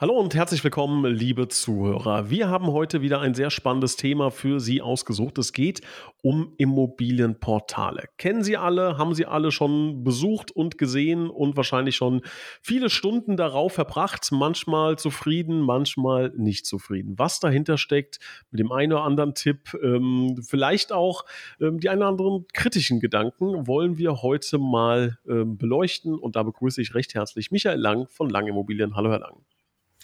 Hallo 0.00 0.12
und 0.12 0.32
herzlich 0.36 0.62
willkommen, 0.62 1.12
liebe 1.12 1.48
Zuhörer. 1.48 2.30
Wir 2.30 2.48
haben 2.48 2.68
heute 2.68 3.02
wieder 3.02 3.20
ein 3.20 3.34
sehr 3.34 3.50
spannendes 3.50 3.96
Thema 3.96 4.30
für 4.30 4.60
Sie 4.60 4.80
ausgesucht. 4.80 5.38
Es 5.38 5.52
geht 5.52 5.80
um 6.22 6.54
Immobilienportale. 6.56 8.04
Kennen 8.16 8.44
Sie 8.44 8.56
alle, 8.56 8.96
haben 8.96 9.12
Sie 9.12 9.26
alle 9.26 9.50
schon 9.50 10.04
besucht 10.04 10.52
und 10.52 10.78
gesehen 10.78 11.28
und 11.28 11.56
wahrscheinlich 11.56 11.96
schon 11.96 12.20
viele 12.62 12.90
Stunden 12.90 13.36
darauf 13.36 13.72
verbracht, 13.72 14.28
manchmal 14.30 14.96
zufrieden, 14.98 15.62
manchmal 15.62 16.32
nicht 16.36 16.64
zufrieden. 16.66 17.14
Was 17.18 17.40
dahinter 17.40 17.76
steckt, 17.76 18.20
mit 18.52 18.60
dem 18.60 18.70
einen 18.70 18.92
oder 18.92 19.02
anderen 19.02 19.34
Tipp, 19.34 19.76
ähm, 19.82 20.40
vielleicht 20.48 20.92
auch 20.92 21.24
ähm, 21.60 21.80
die 21.80 21.88
einen 21.88 22.02
oder 22.02 22.10
anderen 22.10 22.46
kritischen 22.52 23.00
Gedanken, 23.00 23.66
wollen 23.66 23.98
wir 23.98 24.22
heute 24.22 24.58
mal 24.58 25.18
ähm, 25.28 25.58
beleuchten. 25.58 26.14
Und 26.14 26.36
da 26.36 26.44
begrüße 26.44 26.80
ich 26.80 26.94
recht 26.94 27.14
herzlich 27.14 27.50
Michael 27.50 27.80
Lang 27.80 28.06
von 28.10 28.30
Lang 28.30 28.46
Immobilien. 28.46 28.94
Hallo, 28.94 29.10
Herr 29.10 29.18
Lang. 29.18 29.42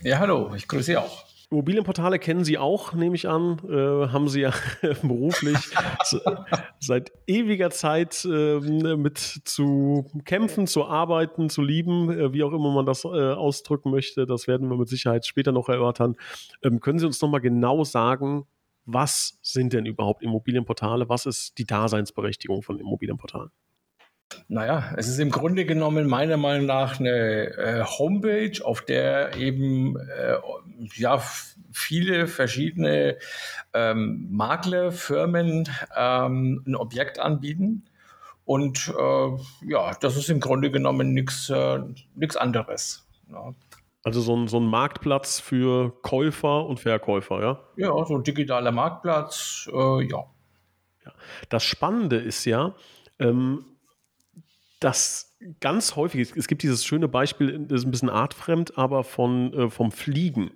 Ja, 0.02 0.18
hallo, 0.18 0.52
ich 0.54 0.68
grüße 0.68 0.84
Sie 0.84 0.96
auch. 0.96 1.24
Immobilienportale 1.50 2.18
kennen 2.18 2.44
Sie 2.44 2.58
auch, 2.58 2.94
nehme 2.94 3.14
ich 3.14 3.28
an. 3.28 3.60
Äh, 3.68 4.08
haben 4.08 4.28
Sie 4.28 4.40
ja 4.40 4.52
beruflich 5.02 5.56
seit 6.80 7.12
ewiger 7.26 7.70
Zeit 7.70 8.24
äh, 8.24 8.58
mit 8.60 9.18
zu 9.18 10.10
kämpfen, 10.24 10.66
zu 10.66 10.86
arbeiten, 10.86 11.48
zu 11.50 11.62
lieben, 11.62 12.10
äh, 12.10 12.32
wie 12.32 12.42
auch 12.42 12.52
immer 12.52 12.72
man 12.72 12.86
das 12.86 13.04
äh, 13.04 13.08
ausdrücken 13.08 13.90
möchte. 13.90 14.26
Das 14.26 14.48
werden 14.48 14.68
wir 14.68 14.76
mit 14.76 14.88
Sicherheit 14.88 15.26
später 15.26 15.52
noch 15.52 15.68
erörtern. 15.68 16.16
Ähm, 16.62 16.80
können 16.80 16.98
Sie 16.98 17.06
uns 17.06 17.20
nochmal 17.20 17.40
genau 17.40 17.84
sagen, 17.84 18.46
was 18.84 19.38
sind 19.42 19.72
denn 19.72 19.86
überhaupt 19.86 20.22
Immobilienportale? 20.22 21.08
Was 21.08 21.24
ist 21.26 21.56
die 21.58 21.66
Daseinsberechtigung 21.66 22.62
von 22.62 22.78
Immobilienportalen? 22.78 23.50
Naja, 24.48 24.92
es 24.96 25.08
ist 25.08 25.18
im 25.18 25.30
Grunde 25.30 25.64
genommen 25.64 26.06
meiner 26.06 26.36
Meinung 26.36 26.66
nach 26.66 27.00
eine 27.00 27.56
äh, 27.56 27.84
Homepage, 27.84 28.64
auf 28.64 28.82
der 28.82 29.36
eben 29.36 29.96
äh, 29.96 30.36
ja, 30.96 31.22
viele 31.72 32.26
verschiedene 32.26 33.16
ähm, 33.72 34.28
Maklerfirmen 34.30 35.68
ähm, 35.96 36.62
ein 36.66 36.74
Objekt 36.74 37.18
anbieten. 37.18 37.84
Und 38.44 38.92
äh, 38.98 39.30
ja, 39.66 39.94
das 40.00 40.16
ist 40.16 40.28
im 40.28 40.40
Grunde 40.40 40.70
genommen 40.70 41.14
nichts 41.14 41.48
äh, 41.50 41.80
anderes. 42.36 43.06
Ja. 43.30 43.54
Also 44.02 44.20
so 44.20 44.36
ein, 44.36 44.48
so 44.48 44.60
ein 44.60 44.66
Marktplatz 44.66 45.40
für 45.40 45.90
Käufer 46.02 46.66
und 46.66 46.78
Verkäufer, 46.78 47.40
ja? 47.40 47.60
Ja, 47.76 48.04
so 48.04 48.16
ein 48.16 48.22
digitaler 48.22 48.70
Marktplatz, 48.70 49.68
äh, 49.72 50.02
ja. 50.06 50.26
ja. 51.06 51.12
Das 51.48 51.64
Spannende 51.64 52.16
ist 52.16 52.44
ja, 52.44 52.74
ähm, 53.18 53.64
dass 54.80 55.36
ganz 55.60 55.96
häufig, 55.96 56.32
es 56.36 56.46
gibt 56.46 56.62
dieses 56.62 56.84
schöne 56.84 57.08
Beispiel, 57.08 57.66
das 57.68 57.80
ist 57.80 57.86
ein 57.86 57.90
bisschen 57.90 58.10
artfremd, 58.10 58.78
aber 58.78 59.04
von, 59.04 59.52
äh, 59.54 59.70
vom 59.70 59.92
Fliegen. 59.92 60.52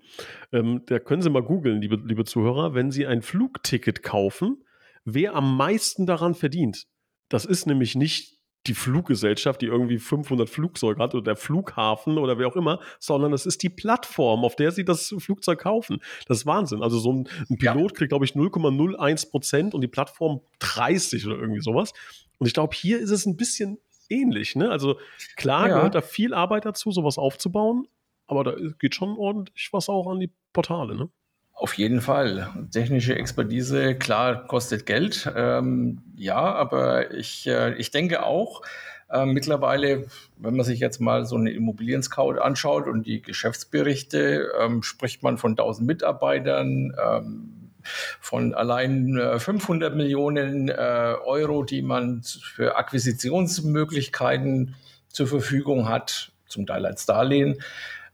Ähm, 0.53 0.83
da 0.87 0.99
können 0.99 1.23
Sie 1.23 1.31
mal 1.31 1.43
googeln, 1.43 1.81
liebe, 1.81 2.01
liebe 2.05 2.25
Zuhörer, 2.25 2.75
wenn 2.75 2.91
Sie 2.91 3.07
ein 3.07 3.23
Flugticket 3.23 4.03
kaufen, 4.03 4.65
wer 5.05 5.35
am 5.35 5.57
meisten 5.57 6.07
daran 6.07 6.35
verdient. 6.35 6.87
Das 7.29 7.45
ist 7.45 7.67
nämlich 7.67 7.95
nicht 7.95 8.39
die 8.67 8.75
Fluggesellschaft, 8.75 9.63
die 9.63 9.67
irgendwie 9.67 9.99
500 9.99 10.51
Flugzeuge 10.51 11.03
hat 11.03 11.15
oder 11.15 11.25
der 11.25 11.37
Flughafen 11.37 12.19
oder 12.19 12.39
wer 12.39 12.49
auch 12.49 12.57
immer, 12.57 12.81
sondern 12.99 13.33
es 13.33 13.47
ist 13.47 13.63
die 13.63 13.71
Plattform, 13.71 14.45
auf 14.45 14.57
der 14.57 14.73
sie 14.73 14.85
das 14.85 15.15
Flugzeug 15.19 15.61
kaufen. 15.61 16.01
Das 16.27 16.39
ist 16.39 16.47
Wahnsinn. 16.47 16.83
Also 16.83 16.99
so 16.99 17.13
ein, 17.13 17.29
ein 17.49 17.57
Pilot 17.57 17.93
ja. 17.93 17.97
kriegt, 17.97 18.11
glaube 18.11 18.25
ich, 18.25 18.33
0,01 18.33 19.31
Prozent 19.31 19.75
und 19.75 19.81
die 19.81 19.89
Plattform 19.89 20.41
30 20.59 21.27
oder 21.27 21.39
irgendwie 21.39 21.63
sowas. 21.63 21.93
Und 22.39 22.47
ich 22.47 22.53
glaube, 22.53 22.75
hier 22.75 22.99
ist 22.99 23.11
es 23.11 23.27
ein 23.27 23.37
bisschen 23.37 23.79
ähnlich. 24.09 24.57
Ne? 24.57 24.71
Also 24.71 24.99
klar 25.37 25.69
ja. 25.69 25.77
gehört 25.77 25.95
da 25.95 26.01
viel 26.01 26.35
Arbeit 26.35 26.65
dazu, 26.65 26.91
sowas 26.91 27.19
aufzubauen, 27.19 27.89
aber 28.27 28.45
da 28.45 28.55
geht 28.79 28.95
schon 28.95 29.17
ordentlich 29.17 29.73
was 29.73 29.89
auch 29.89 30.11
an 30.11 30.21
die 30.21 30.31
Portale. 30.53 30.95
Ne? 30.97 31.09
Auf 31.53 31.75
jeden 31.75 32.01
Fall. 32.01 32.49
Technische 32.71 33.17
Expertise, 33.17 33.97
klar, 33.97 34.47
kostet 34.47 34.87
Geld. 34.87 35.31
Ähm, 35.35 36.03
ja, 36.15 36.37
aber 36.37 37.13
ich, 37.15 37.49
äh, 37.49 37.75
ich 37.75 37.91
denke 37.91 38.25
auch, 38.25 38.63
äh, 39.11 39.27
mittlerweile, 39.27 40.07
wenn 40.37 40.55
man 40.55 40.65
sich 40.65 40.79
jetzt 40.79 41.01
mal 41.01 41.25
so 41.25 41.37
eine 41.37 41.51
Immobilien-Scout 41.51 42.39
anschaut 42.39 42.87
und 42.87 43.07
die 43.07 43.23
Geschäftsberichte, 43.23 44.53
ähm, 44.61 44.83
spricht 44.85 45.23
man 45.23 45.39
von 45.39 45.57
1000 45.57 45.87
Mitarbeitern, 45.87 46.95
ähm, 47.03 47.58
von 47.83 48.55
allein 48.55 49.19
500 49.39 49.93
äh, 49.93 49.97
Millionen 49.97 50.69
äh, 50.69 51.15
Euro, 51.25 51.65
die 51.65 51.83
man 51.83 52.23
für 52.23 52.77
Akquisitionsmöglichkeiten 52.77 54.75
zur 55.09 55.27
Verfügung 55.27 55.89
hat, 55.89 56.33
zum 56.47 56.67
Teil 56.67 56.87
als 56.87 57.07
Darlehen. 57.07 57.61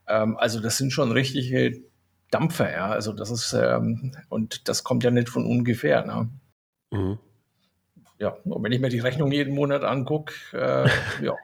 Ähm, 0.06 0.36
also 0.36 0.60
das 0.60 0.78
sind 0.78 0.92
schon 0.92 1.12
richtige 1.12 1.82
Dampfer, 2.30 2.72
ja. 2.72 2.88
Also 2.88 3.12
das 3.12 3.30
ist, 3.30 3.52
ähm, 3.52 4.12
und 4.28 4.68
das 4.68 4.84
kommt 4.84 5.04
ja 5.04 5.10
nicht 5.10 5.28
von 5.28 5.46
ungefähr. 5.46 6.04
Ne? 6.04 6.28
Mhm. 6.90 7.18
Ja, 8.18 8.36
und 8.44 8.62
wenn 8.62 8.72
ich 8.72 8.80
mir 8.80 8.88
die 8.88 9.00
Rechnung 9.00 9.32
jeden 9.32 9.54
Monat 9.54 9.84
angucke, 9.84 10.34
äh, 10.52 10.88
ja. 11.24 11.34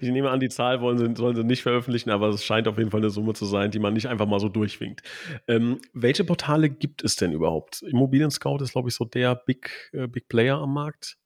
Ich 0.00 0.10
nehme 0.10 0.30
an, 0.30 0.40
die 0.40 0.48
Zahl 0.48 0.80
wollen 0.80 0.98
sie, 0.98 1.14
sollen 1.16 1.36
sie 1.36 1.44
nicht 1.44 1.62
veröffentlichen, 1.62 2.10
aber 2.10 2.28
es 2.28 2.44
scheint 2.44 2.68
auf 2.68 2.78
jeden 2.78 2.90
Fall 2.90 3.00
eine 3.00 3.10
Summe 3.10 3.34
zu 3.34 3.44
sein, 3.44 3.70
die 3.70 3.78
man 3.78 3.94
nicht 3.94 4.08
einfach 4.08 4.26
mal 4.26 4.40
so 4.40 4.48
durchwinkt. 4.48 5.02
Ähm, 5.48 5.80
welche 5.92 6.24
Portale 6.24 6.70
gibt 6.70 7.04
es 7.04 7.16
denn 7.16 7.32
überhaupt? 7.32 7.82
Immobilien 7.82 8.30
Scout 8.30 8.58
ist, 8.58 8.72
glaube 8.72 8.88
ich, 8.88 8.94
so 8.94 9.04
der 9.04 9.34
Big, 9.34 9.90
äh, 9.92 10.06
Big 10.06 10.28
Player 10.28 10.58
am 10.58 10.74
Markt. 10.74 11.16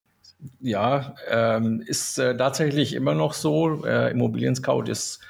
Ja, 0.60 1.14
ähm, 1.28 1.82
ist 1.84 2.18
äh, 2.18 2.36
tatsächlich 2.36 2.92
immer 2.94 3.14
noch 3.14 3.32
so. 3.32 3.84
Äh, 3.84 4.10
Immobilien 4.10 4.54
Scout 4.54 4.84
ist 4.84 5.20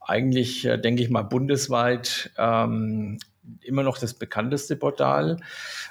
eigentlich, 0.00 0.64
äh, 0.64 0.78
denke 0.78 1.02
ich 1.02 1.10
mal, 1.10 1.22
bundesweit 1.22 2.30
ähm, 2.38 3.18
immer 3.60 3.82
noch 3.82 3.98
das 3.98 4.14
bekannteste 4.14 4.76
Portal. 4.76 5.38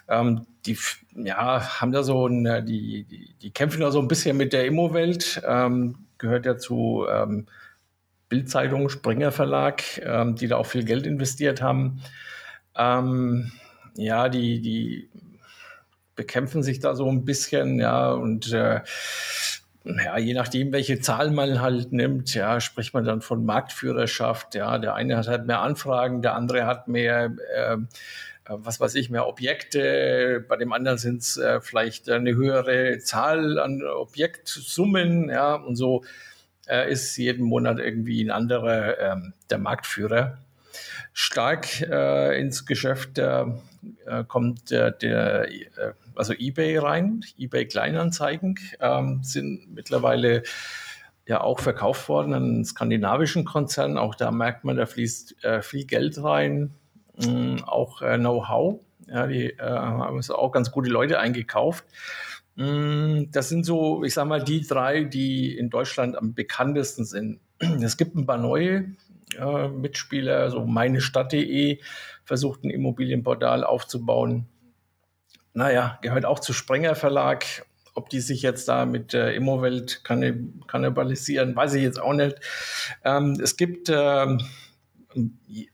Ähm, 0.07 0.45
die 0.65 0.77
ja, 1.15 1.81
haben 1.81 1.91
da 1.91 2.03
so 2.03 2.27
ein, 2.27 2.45
äh, 2.45 2.63
die, 2.63 3.03
die, 3.03 3.33
die, 3.41 3.51
kämpfen 3.51 3.81
da 3.81 3.91
so 3.91 3.99
ein 3.99 4.07
bisschen 4.07 4.37
mit 4.37 4.53
der 4.53 4.65
Immowelt, 4.65 5.41
ähm, 5.45 5.95
gehört 6.17 6.45
ja 6.45 6.57
zu 6.57 7.05
ähm, 7.09 7.47
Bildzeitung, 8.29 8.89
Springer 8.89 9.31
Verlag, 9.31 9.83
ähm, 10.01 10.35
die 10.35 10.47
da 10.47 10.57
auch 10.57 10.65
viel 10.65 10.83
Geld 10.83 11.05
investiert 11.05 11.61
haben. 11.61 12.01
Ähm, 12.75 13.51
ja, 13.95 14.29
die, 14.29 14.61
die 14.61 15.09
bekämpfen 16.15 16.63
sich 16.63 16.79
da 16.79 16.95
so 16.95 17.09
ein 17.09 17.25
bisschen, 17.25 17.79
ja, 17.79 18.11
und 18.11 18.51
äh, 18.51 18.81
ja, 19.85 20.17
je 20.17 20.33
nachdem, 20.33 20.71
welche 20.71 21.01
Zahl 21.01 21.29
man 21.31 21.59
halt 21.59 21.91
nimmt, 21.91 22.33
ja, 22.33 22.61
spricht 22.61 22.93
man 22.93 23.03
dann 23.03 23.21
von 23.21 23.45
Marktführerschaft. 23.45 24.55
Ja, 24.55 24.77
der 24.77 24.95
eine 24.95 25.17
hat 25.17 25.27
halt 25.27 25.45
mehr 25.45 25.59
Anfragen, 25.59 26.21
der 26.21 26.35
andere 26.35 26.65
hat 26.65 26.87
mehr, 26.87 27.33
äh, 27.53 27.77
was 28.47 28.79
weiß 28.79 28.95
ich, 28.95 29.09
mehr 29.09 29.27
Objekte. 29.27 30.45
Bei 30.47 30.55
dem 30.55 30.71
anderen 30.71 30.97
sind 30.97 31.21
es 31.21 31.35
äh, 31.37 31.59
vielleicht 31.59 32.09
eine 32.09 32.35
höhere 32.35 32.99
Zahl 32.99 33.59
an 33.59 33.83
Objektsummen. 33.83 35.29
Ja, 35.29 35.55
und 35.55 35.75
so 35.75 36.05
äh, 36.67 36.89
ist 36.89 37.17
jeden 37.17 37.45
Monat 37.45 37.79
irgendwie 37.79 38.23
ein 38.23 38.31
anderer 38.31 38.99
ähm, 38.99 39.33
der 39.49 39.57
Marktführer. 39.57 40.37
Stark 41.11 41.81
äh, 41.81 42.39
ins 42.39 42.65
Geschäft 42.65 43.17
äh, 43.19 43.45
kommt 44.27 44.71
der, 44.71 44.91
der 44.91 45.49
äh, 45.49 45.93
also 46.15 46.33
eBay 46.33 46.77
rein, 46.77 47.21
eBay 47.37 47.65
Kleinanzeigen 47.65 48.59
ähm, 48.79 49.19
sind 49.23 49.73
mittlerweile 49.73 50.43
ja 51.25 51.41
auch 51.41 51.59
verkauft 51.59 52.09
worden 52.09 52.33
an 52.33 52.65
skandinavischen 52.65 53.45
Konzern. 53.45 53.97
Auch 53.97 54.15
da 54.15 54.31
merkt 54.31 54.63
man, 54.63 54.77
da 54.77 54.85
fließt 54.85 55.43
äh, 55.43 55.61
viel 55.61 55.85
Geld 55.85 56.21
rein, 56.21 56.71
mh, 57.17 57.63
auch 57.65 58.01
äh, 58.01 58.17
Know-how. 58.17 58.79
Ja, 59.07 59.27
die 59.27 59.51
äh, 59.51 59.57
haben 59.59 60.17
es 60.17 60.31
auch 60.31 60.51
ganz 60.51 60.71
gute 60.71 60.89
Leute 60.89 61.19
eingekauft. 61.19 61.85
Mh, 62.55 63.25
das 63.31 63.49
sind 63.49 63.65
so, 63.65 64.03
ich 64.03 64.13
sage 64.13 64.29
mal, 64.29 64.43
die 64.43 64.65
drei, 64.65 65.03
die 65.03 65.57
in 65.57 65.69
Deutschland 65.69 66.17
am 66.17 66.33
bekanntesten 66.33 67.05
sind. 67.05 67.39
Es 67.81 67.97
gibt 67.97 68.15
ein 68.15 68.25
paar 68.25 68.37
neue 68.37 68.93
äh, 69.39 69.67
Mitspieler, 69.69 70.49
so 70.51 70.65
meinestadt.de 70.65 71.79
versucht 72.25 72.63
ein 72.63 72.69
Immobilienportal 72.69 73.63
aufzubauen 73.63 74.47
naja, 75.53 75.99
gehört 76.01 76.25
auch 76.25 76.39
zu 76.39 76.53
Sprenger 76.53 76.95
Verlag. 76.95 77.45
Ob 77.95 78.09
die 78.09 78.21
sich 78.21 78.41
jetzt 78.41 78.67
da 78.67 78.87
mit 78.87 79.13
der 79.13 79.35
Immowelt 79.35 80.03
kannibalisieren, 80.03 81.55
weiß 81.55 81.75
ich 81.75 81.83
jetzt 81.83 82.01
auch 82.01 82.13
nicht. 82.13 82.37
Ähm, 83.03 83.37
es 83.39 83.55
gibt 83.55 83.87
ähm, 83.93 84.41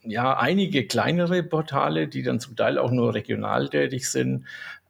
ja 0.04 0.38
einige 0.38 0.86
kleinere 0.86 1.44
Portale, 1.44 2.10
die 2.10 2.24
dann 2.24 2.42
zum 2.42 2.58
Teil 2.58 2.78
auch 2.78 2.92
nur 2.92 3.14
regional 3.14 3.70
tätig 3.70 4.10
sind. 4.10 4.46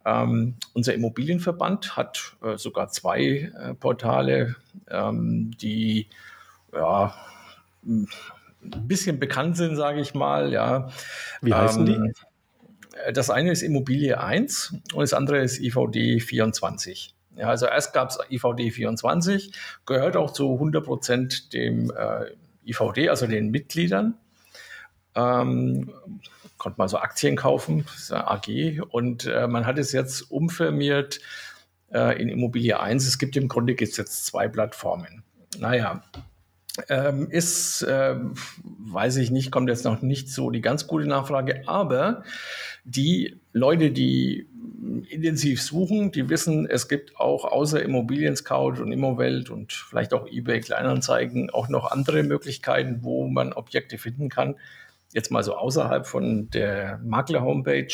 Ähm, 0.05 0.55
unser 0.73 0.95
Immobilienverband 0.95 1.95
hat 1.95 2.35
äh, 2.41 2.57
sogar 2.57 2.89
zwei 2.89 3.51
äh, 3.53 3.75
Portale, 3.75 4.55
ähm, 4.89 5.51
die 5.61 6.07
ja, 6.73 7.13
ein 7.85 8.07
bisschen 8.61 9.19
bekannt 9.19 9.55
sind, 9.55 9.75
sage 9.75 10.01
ich 10.01 10.13
mal. 10.13 10.51
Ja. 10.51 10.89
Wie 11.41 11.53
heißen 11.53 11.85
ähm, 11.87 12.13
die? 12.13 12.13
Das 13.13 13.29
eine 13.29 13.51
ist 13.51 13.61
Immobilie 13.61 14.19
1 14.19 14.75
und 14.93 15.01
das 15.01 15.13
andere 15.13 15.39
ist 15.39 15.59
IVD 15.59 16.19
24. 16.19 17.15
Ja, 17.35 17.47
also 17.47 17.67
erst 17.67 17.93
gab 17.93 18.09
es 18.09 18.19
IVD 18.29 18.71
24, 18.71 19.53
gehört 19.85 20.17
auch 20.17 20.33
zu 20.33 20.53
100 20.53 20.83
Prozent 20.83 21.53
dem 21.53 21.91
äh, 21.91 22.31
IVD, 22.65 23.09
also 23.09 23.27
den 23.27 23.49
Mitgliedern. 23.51 24.15
Ähm, 25.15 25.93
konnte 26.57 26.77
man 26.77 26.89
so 26.89 26.97
Aktien 26.97 27.35
kaufen, 27.35 27.85
AG, 28.11 28.81
und 28.89 29.25
äh, 29.25 29.47
man 29.47 29.65
hat 29.65 29.77
es 29.79 29.93
jetzt 29.93 30.29
umfirmiert 30.29 31.21
äh, 31.93 32.21
in 32.21 32.29
Immobilie 32.29 32.79
1. 32.79 33.07
Es 33.07 33.17
gibt 33.17 33.37
im 33.37 33.47
Grunde 33.47 33.75
gibt's 33.75 33.97
jetzt 33.97 34.25
zwei 34.25 34.47
Plattformen. 34.47 35.23
Naja, 35.57 36.03
ähm, 36.89 37.29
ist, 37.29 37.81
äh, 37.83 38.15
weiß 38.63 39.17
ich 39.17 39.31
nicht, 39.31 39.51
kommt 39.51 39.69
jetzt 39.69 39.85
noch 39.85 40.01
nicht 40.01 40.29
so 40.29 40.49
die 40.49 40.61
ganz 40.61 40.87
gute 40.87 41.05
Nachfrage, 41.07 41.67
aber 41.67 42.23
die 42.85 43.39
Leute, 43.53 43.91
die 43.91 44.47
intensiv 45.09 45.61
suchen, 45.61 46.11
die 46.11 46.29
wissen, 46.29 46.65
es 46.69 46.87
gibt 46.87 47.17
auch 47.17 47.45
außer 47.45 47.81
Immobilien 47.81 48.35
Scout 48.35 48.81
und 48.81 48.91
Immowelt 48.91 49.49
und 49.49 49.73
vielleicht 49.73 50.13
auch 50.13 50.27
eBay 50.27 50.61
Kleinanzeigen 50.61 51.49
auch 51.49 51.69
noch 51.69 51.91
andere 51.91 52.23
Möglichkeiten, 52.23 52.99
wo 53.01 53.27
man 53.27 53.53
Objekte 53.53 53.97
finden 53.97 54.29
kann. 54.29 54.55
Jetzt 55.13 55.31
mal 55.31 55.43
so 55.43 55.55
außerhalb 55.55 56.07
von 56.07 56.49
der 56.51 56.99
Makler-Homepage. 57.03 57.93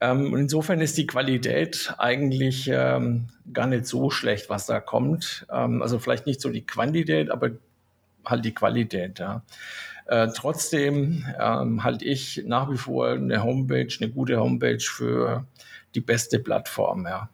Ähm, 0.00 0.36
insofern 0.36 0.80
ist 0.80 0.98
die 0.98 1.06
Qualität 1.06 1.94
eigentlich 1.98 2.68
ähm, 2.72 3.28
gar 3.52 3.66
nicht 3.66 3.86
so 3.86 4.10
schlecht, 4.10 4.50
was 4.50 4.66
da 4.66 4.80
kommt. 4.80 5.46
Ähm, 5.50 5.82
also 5.82 5.98
vielleicht 5.98 6.26
nicht 6.26 6.40
so 6.40 6.50
die 6.50 6.66
Quantität, 6.66 7.30
aber 7.30 7.50
halt 8.24 8.44
die 8.44 8.54
Qualität. 8.54 9.18
Ja. 9.18 9.42
Äh, 10.06 10.28
trotzdem 10.34 11.24
ähm, 11.40 11.84
halte 11.84 12.04
ich 12.04 12.42
nach 12.46 12.70
wie 12.70 12.76
vor 12.76 13.10
eine 13.10 13.42
Homepage, 13.42 13.88
eine 14.00 14.10
gute 14.10 14.38
Homepage 14.38 14.80
für 14.80 15.46
die 15.94 16.00
beste 16.00 16.38
Plattform. 16.38 17.06
Ja. 17.06 17.28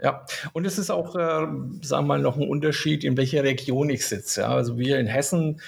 Ja, 0.00 0.24
und 0.52 0.64
es 0.64 0.78
ist 0.78 0.90
auch, 0.90 1.16
äh, 1.16 1.46
sagen 1.82 1.82
wir 1.82 2.02
mal, 2.02 2.20
noch 2.20 2.36
ein 2.36 2.48
Unterschied, 2.48 3.02
in 3.02 3.16
welcher 3.16 3.42
Region 3.42 3.90
ich 3.90 4.06
sitze. 4.06 4.42
Ja. 4.42 4.54
Also 4.54 4.78
wir 4.78 4.98
in 4.98 5.08
Hessen, 5.08 5.60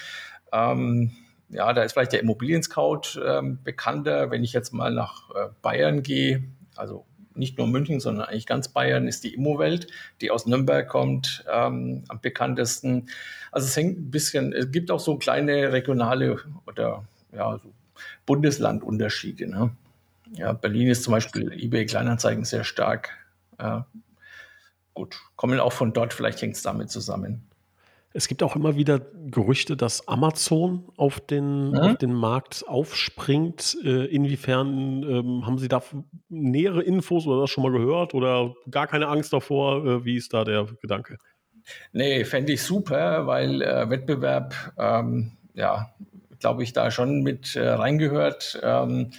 ähm, 0.53 1.11
ja, 1.51 1.73
da 1.73 1.83
ist 1.83 1.93
vielleicht 1.93 2.13
der 2.13 2.21
Immobilien-Scout 2.21 3.19
ähm, 3.23 3.59
bekannter. 3.63 4.31
Wenn 4.31 4.43
ich 4.43 4.53
jetzt 4.53 4.73
mal 4.73 4.91
nach 4.91 5.29
äh, 5.31 5.49
Bayern 5.61 6.01
gehe, 6.03 6.43
also 6.75 7.05
nicht 7.35 7.57
nur 7.57 7.67
München, 7.67 7.99
sondern 7.99 8.25
eigentlich 8.25 8.45
ganz 8.45 8.69
Bayern, 8.69 9.07
ist 9.07 9.23
die 9.23 9.33
Immowelt, 9.33 9.87
die 10.21 10.31
aus 10.31 10.45
Nürnberg 10.45 10.87
kommt, 10.87 11.45
ähm, 11.51 12.03
am 12.07 12.19
bekanntesten. 12.21 13.09
Also 13.51 13.67
es 13.67 13.75
hängt 13.75 13.99
ein 13.99 14.11
bisschen, 14.11 14.53
es 14.53 14.71
gibt 14.71 14.91
auch 14.91 14.99
so 14.99 15.17
kleine 15.17 15.71
regionale 15.71 16.39
oder 16.67 17.05
ja, 17.33 17.57
so 17.57 17.71
Bundeslandunterschiede. 18.25 19.47
Ne? 19.47 19.71
Ja, 20.33 20.53
Berlin 20.53 20.87
ist 20.87 21.03
zum 21.03 21.11
Beispiel 21.11 21.51
eBay 21.53 21.85
Kleinanzeigen 21.85 22.45
sehr 22.45 22.63
stark. 22.63 23.09
Ja, 23.59 23.85
gut, 24.93 25.19
kommen 25.35 25.59
auch 25.59 25.73
von 25.73 25.93
dort, 25.93 26.13
vielleicht 26.13 26.41
hängt 26.41 26.55
es 26.55 26.63
damit 26.63 26.89
zusammen. 26.89 27.43
Es 28.13 28.27
gibt 28.27 28.43
auch 28.43 28.55
immer 28.55 28.75
wieder 28.75 28.99
Gerüchte, 28.99 29.77
dass 29.77 30.07
Amazon 30.07 30.89
auf 30.97 31.19
den, 31.21 31.69
mhm. 31.69 31.77
auf 31.77 31.97
den 31.97 32.13
Markt 32.13 32.65
aufspringt. 32.67 33.77
Äh, 33.83 34.05
inwiefern 34.05 35.03
ähm, 35.03 35.45
haben 35.45 35.57
Sie 35.57 35.69
da 35.69 35.81
nähere 36.29 36.83
Infos 36.83 37.25
oder 37.25 37.41
das 37.41 37.49
schon 37.49 37.63
mal 37.63 37.71
gehört 37.71 38.13
oder 38.13 38.53
gar 38.69 38.87
keine 38.87 39.07
Angst 39.07 39.31
davor? 39.31 39.85
Äh, 39.85 40.05
wie 40.05 40.17
ist 40.17 40.33
da 40.33 40.43
der 40.43 40.67
Gedanke? 40.81 41.17
Nee, 41.93 42.25
fände 42.25 42.53
ich 42.53 42.63
super, 42.63 43.27
weil 43.27 43.61
äh, 43.61 43.89
Wettbewerb, 43.89 44.73
ähm, 44.77 45.37
ja, 45.53 45.93
glaube 46.39 46.63
ich, 46.63 46.73
da 46.73 46.91
schon 46.91 47.21
mit 47.21 47.55
äh, 47.55 47.69
reingehört. 47.69 48.59
Ähm, 48.61 49.11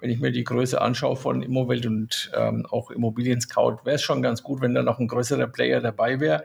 wenn 0.00 0.10
ich 0.10 0.18
mir 0.18 0.32
die 0.32 0.44
Größe 0.44 0.80
anschaue 0.80 1.16
von 1.16 1.42
Immowelt 1.42 1.84
und 1.86 2.32
ähm, 2.34 2.66
auch 2.70 2.90
Immobilien 2.90 3.40
Scout, 3.40 3.84
wäre 3.84 3.96
es 3.96 4.02
schon 4.02 4.22
ganz 4.22 4.42
gut, 4.42 4.62
wenn 4.62 4.74
da 4.74 4.82
noch 4.82 4.98
ein 4.98 5.08
größerer 5.08 5.46
Player 5.46 5.80
dabei 5.80 6.20
wäre. 6.20 6.44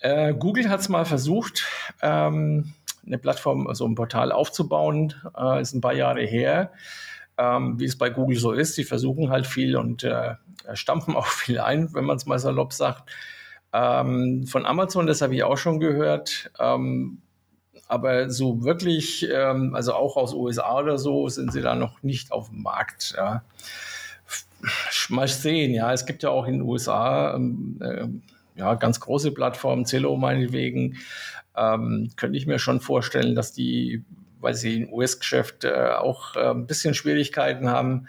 Äh, 0.00 0.34
Google 0.34 0.68
hat 0.68 0.80
es 0.80 0.88
mal 0.88 1.04
versucht, 1.04 1.64
ähm, 2.02 2.74
eine 3.06 3.18
Plattform, 3.18 3.66
also 3.66 3.86
ein 3.86 3.94
Portal 3.94 4.32
aufzubauen. 4.32 5.14
Äh, 5.36 5.62
ist 5.62 5.74
ein 5.74 5.80
paar 5.80 5.94
Jahre 5.94 6.22
her. 6.22 6.72
Ähm, 7.38 7.78
wie 7.78 7.84
es 7.84 7.98
bei 7.98 8.10
Google 8.10 8.38
so 8.38 8.52
ist, 8.52 8.78
die 8.78 8.84
versuchen 8.84 9.30
halt 9.30 9.46
viel 9.46 9.76
und 9.76 10.04
äh, 10.04 10.34
stampfen 10.74 11.14
auch 11.16 11.26
viel 11.26 11.60
ein, 11.60 11.92
wenn 11.94 12.04
man 12.04 12.16
es 12.16 12.26
mal 12.26 12.38
salopp 12.38 12.72
sagt. 12.72 13.10
Ähm, 13.72 14.46
von 14.46 14.64
Amazon, 14.64 15.06
das 15.06 15.20
habe 15.20 15.34
ich 15.34 15.42
auch 15.42 15.58
schon 15.58 15.80
gehört. 15.80 16.50
Ähm, 16.58 17.22
aber 17.88 18.30
so 18.30 18.64
wirklich, 18.64 19.28
ähm, 19.30 19.74
also 19.74 19.94
auch 19.94 20.16
aus 20.16 20.34
USA 20.34 20.78
oder 20.78 20.98
so, 20.98 21.28
sind 21.28 21.52
sie 21.52 21.60
da 21.60 21.74
noch 21.74 22.02
nicht 22.02 22.32
auf 22.32 22.48
dem 22.48 22.62
Markt. 22.62 23.14
Ja. 23.16 23.44
Mal 25.08 25.28
sehen, 25.28 25.72
ja. 25.72 25.92
Es 25.92 26.06
gibt 26.06 26.22
ja 26.22 26.30
auch 26.30 26.46
in 26.46 26.54
den 26.54 26.62
USA 26.62 27.34
ähm, 27.34 27.78
äh, 27.80 28.08
ja, 28.56 28.74
ganz 28.74 29.00
große 29.00 29.32
Plattformen, 29.32 29.86
Zillow 29.86 30.16
meinetwegen, 30.16 30.96
ähm, 31.56 32.10
könnte 32.16 32.36
ich 32.38 32.46
mir 32.46 32.58
schon 32.58 32.80
vorstellen, 32.80 33.34
dass 33.34 33.52
die, 33.52 34.04
weil 34.40 34.54
sie 34.54 34.82
im 34.82 34.92
US-Geschäft 34.92 35.64
äh, 35.64 35.92
auch 35.98 36.36
äh, 36.36 36.50
ein 36.50 36.66
bisschen 36.66 36.94
Schwierigkeiten 36.94 37.68
haben, 37.68 38.08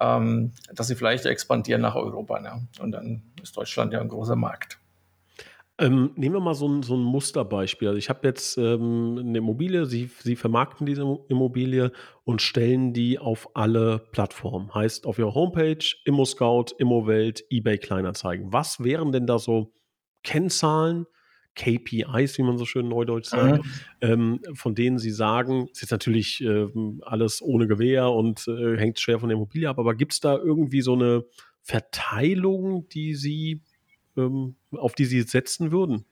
ähm, 0.00 0.52
dass 0.72 0.88
sie 0.88 0.96
vielleicht 0.96 1.26
expandieren 1.26 1.82
nach 1.82 1.94
Europa. 1.94 2.40
Ne? 2.40 2.66
Und 2.80 2.92
dann 2.92 3.22
ist 3.42 3.56
Deutschland 3.56 3.92
ja 3.92 4.00
ein 4.00 4.08
großer 4.08 4.36
Markt. 4.36 4.78
Ähm, 5.82 6.12
nehmen 6.14 6.36
wir 6.36 6.40
mal 6.40 6.54
so 6.54 6.68
ein, 6.68 6.84
so 6.84 6.94
ein 6.94 7.02
Musterbeispiel. 7.02 7.88
Also 7.88 7.98
ich 7.98 8.08
habe 8.08 8.24
jetzt 8.28 8.56
ähm, 8.56 9.16
eine 9.18 9.38
Immobilie, 9.38 9.84
Sie, 9.84 10.10
Sie 10.20 10.36
vermarkten 10.36 10.86
diese 10.86 11.02
Immobilie 11.28 11.90
und 12.22 12.40
stellen 12.40 12.92
die 12.92 13.18
auf 13.18 13.56
alle 13.56 13.98
Plattformen. 14.12 14.72
Heißt 14.72 15.06
auf 15.06 15.18
Ihrer 15.18 15.34
Homepage, 15.34 15.84
ImmoScout, 16.04 16.66
ImmoWelt, 16.78 17.44
eBay 17.50 17.78
Kleinanzeigen. 17.78 18.52
Was 18.52 18.84
wären 18.84 19.10
denn 19.10 19.26
da 19.26 19.40
so 19.40 19.72
Kennzahlen, 20.22 21.06
KPIs, 21.56 22.38
wie 22.38 22.42
man 22.44 22.58
so 22.58 22.64
schön 22.64 22.88
neudeutsch 22.88 23.30
sagt, 23.30 23.64
ähm, 24.00 24.40
von 24.54 24.76
denen 24.76 24.98
Sie 24.98 25.10
sagen, 25.10 25.66
es 25.72 25.82
ist 25.82 25.90
natürlich 25.90 26.42
äh, 26.44 26.68
alles 27.02 27.42
ohne 27.42 27.66
Gewehr 27.66 28.08
und 28.10 28.46
äh, 28.46 28.76
hängt 28.78 29.00
schwer 29.00 29.18
von 29.18 29.28
der 29.28 29.36
Immobilie 29.36 29.68
ab, 29.68 29.80
aber 29.80 29.96
gibt 29.96 30.12
es 30.12 30.20
da 30.20 30.36
irgendwie 30.36 30.80
so 30.80 30.94
eine 30.94 31.24
Verteilung, 31.60 32.88
die 32.88 33.14
Sie 33.14 33.62
ähm, 34.16 34.56
auf 34.72 34.94
die 34.94 35.04
Sie 35.04 35.22
setzen 35.22 35.72
würden? 35.72 36.04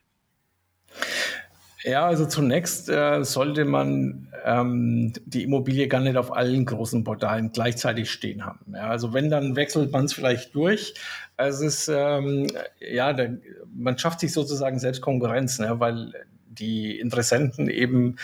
Ja, 1.82 2.06
also 2.06 2.26
zunächst 2.26 2.90
äh, 2.90 3.25
sollte 3.25 3.64
man 3.64 4.28
ähm, 4.45 5.14
die 5.25 5.45
Immobilie 5.45 5.88
gar 5.88 6.00
nicht 6.00 6.16
auf 6.16 6.30
allen 6.37 6.66
großen 6.66 7.04
Portalen 7.04 7.52
gleichzeitig 7.52 8.11
stehen 8.11 8.45
haben. 8.45 8.75
Ja, 8.75 8.88
also 8.88 9.14
wenn, 9.14 9.30
dann 9.30 9.57
wechselt 9.57 9.90
man 9.90 10.04
es 10.04 10.12
vielleicht 10.12 10.54
durch. 10.54 10.95
Es 11.38 11.62
ist, 11.62 11.88
ähm, 11.88 12.49
ja, 12.80 13.14
da, 13.14 13.28
man 13.75 13.97
schafft 13.97 14.21
sich 14.21 14.33
sozusagen 14.33 14.78
selbst 14.78 15.00
Konkurrenz, 15.00 15.59
ne, 15.59 15.80
weil 15.80 16.12
die 16.49 16.99
Interessenten 16.99 17.71
eben 17.71 18.16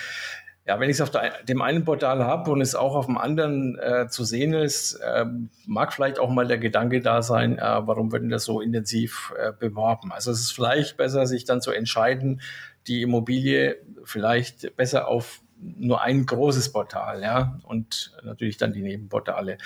ja, 0.67 0.81
wenn 0.81 0.91
ich 0.91 0.97
es 0.97 1.01
auf 1.01 1.13
dem 1.45 1.63
einen 1.63 1.85
Portal 1.85 2.25
habe 2.25 2.51
und 2.51 2.61
es 2.61 2.75
auch 2.75 2.97
auf 2.97 3.07
dem 3.07 3.19
anderen 3.19 3.79
äh, 3.79 4.09
zu 4.09 4.25
sehen 4.25 4.53
ist, 4.53 4.95
äh, 4.95 5.25
mag 5.65 5.93
vielleicht 5.93 6.19
auch 6.19 6.29
mal 6.29 6.47
der 6.47 6.59
Gedanke 6.59 7.01
da 7.01 7.23
sein, 7.23 7.59
äh, 7.59 7.87
warum 7.87 8.11
wird 8.11 8.23
denn 8.23 8.31
das 8.31 8.45
so 8.45 8.61
intensiv 8.61 9.33
äh, 9.39 9.53
beworben? 9.53 10.11
Also 10.11 10.33
es 10.33 10.41
ist 10.41 10.53
vielleicht 10.53 10.97
besser, 10.97 11.27
sich 11.27 11.45
dann 11.45 11.61
zu 11.61 11.71
entscheiden, 11.71 12.41
die 12.89 13.03
Immobilie 13.03 13.77
vielleicht 14.03 14.77
besser 14.77 15.07
auf 15.07 15.41
nur 15.59 16.03
ein 16.03 16.27
großes 16.27 16.73
Portal, 16.73 17.23
ja, 17.23 17.59
und 17.63 18.13
natürlich 18.23 18.57
dann 18.57 18.73
die 18.73 18.83
Nebenportale. 18.83 19.59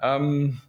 Ähm, 0.00 0.60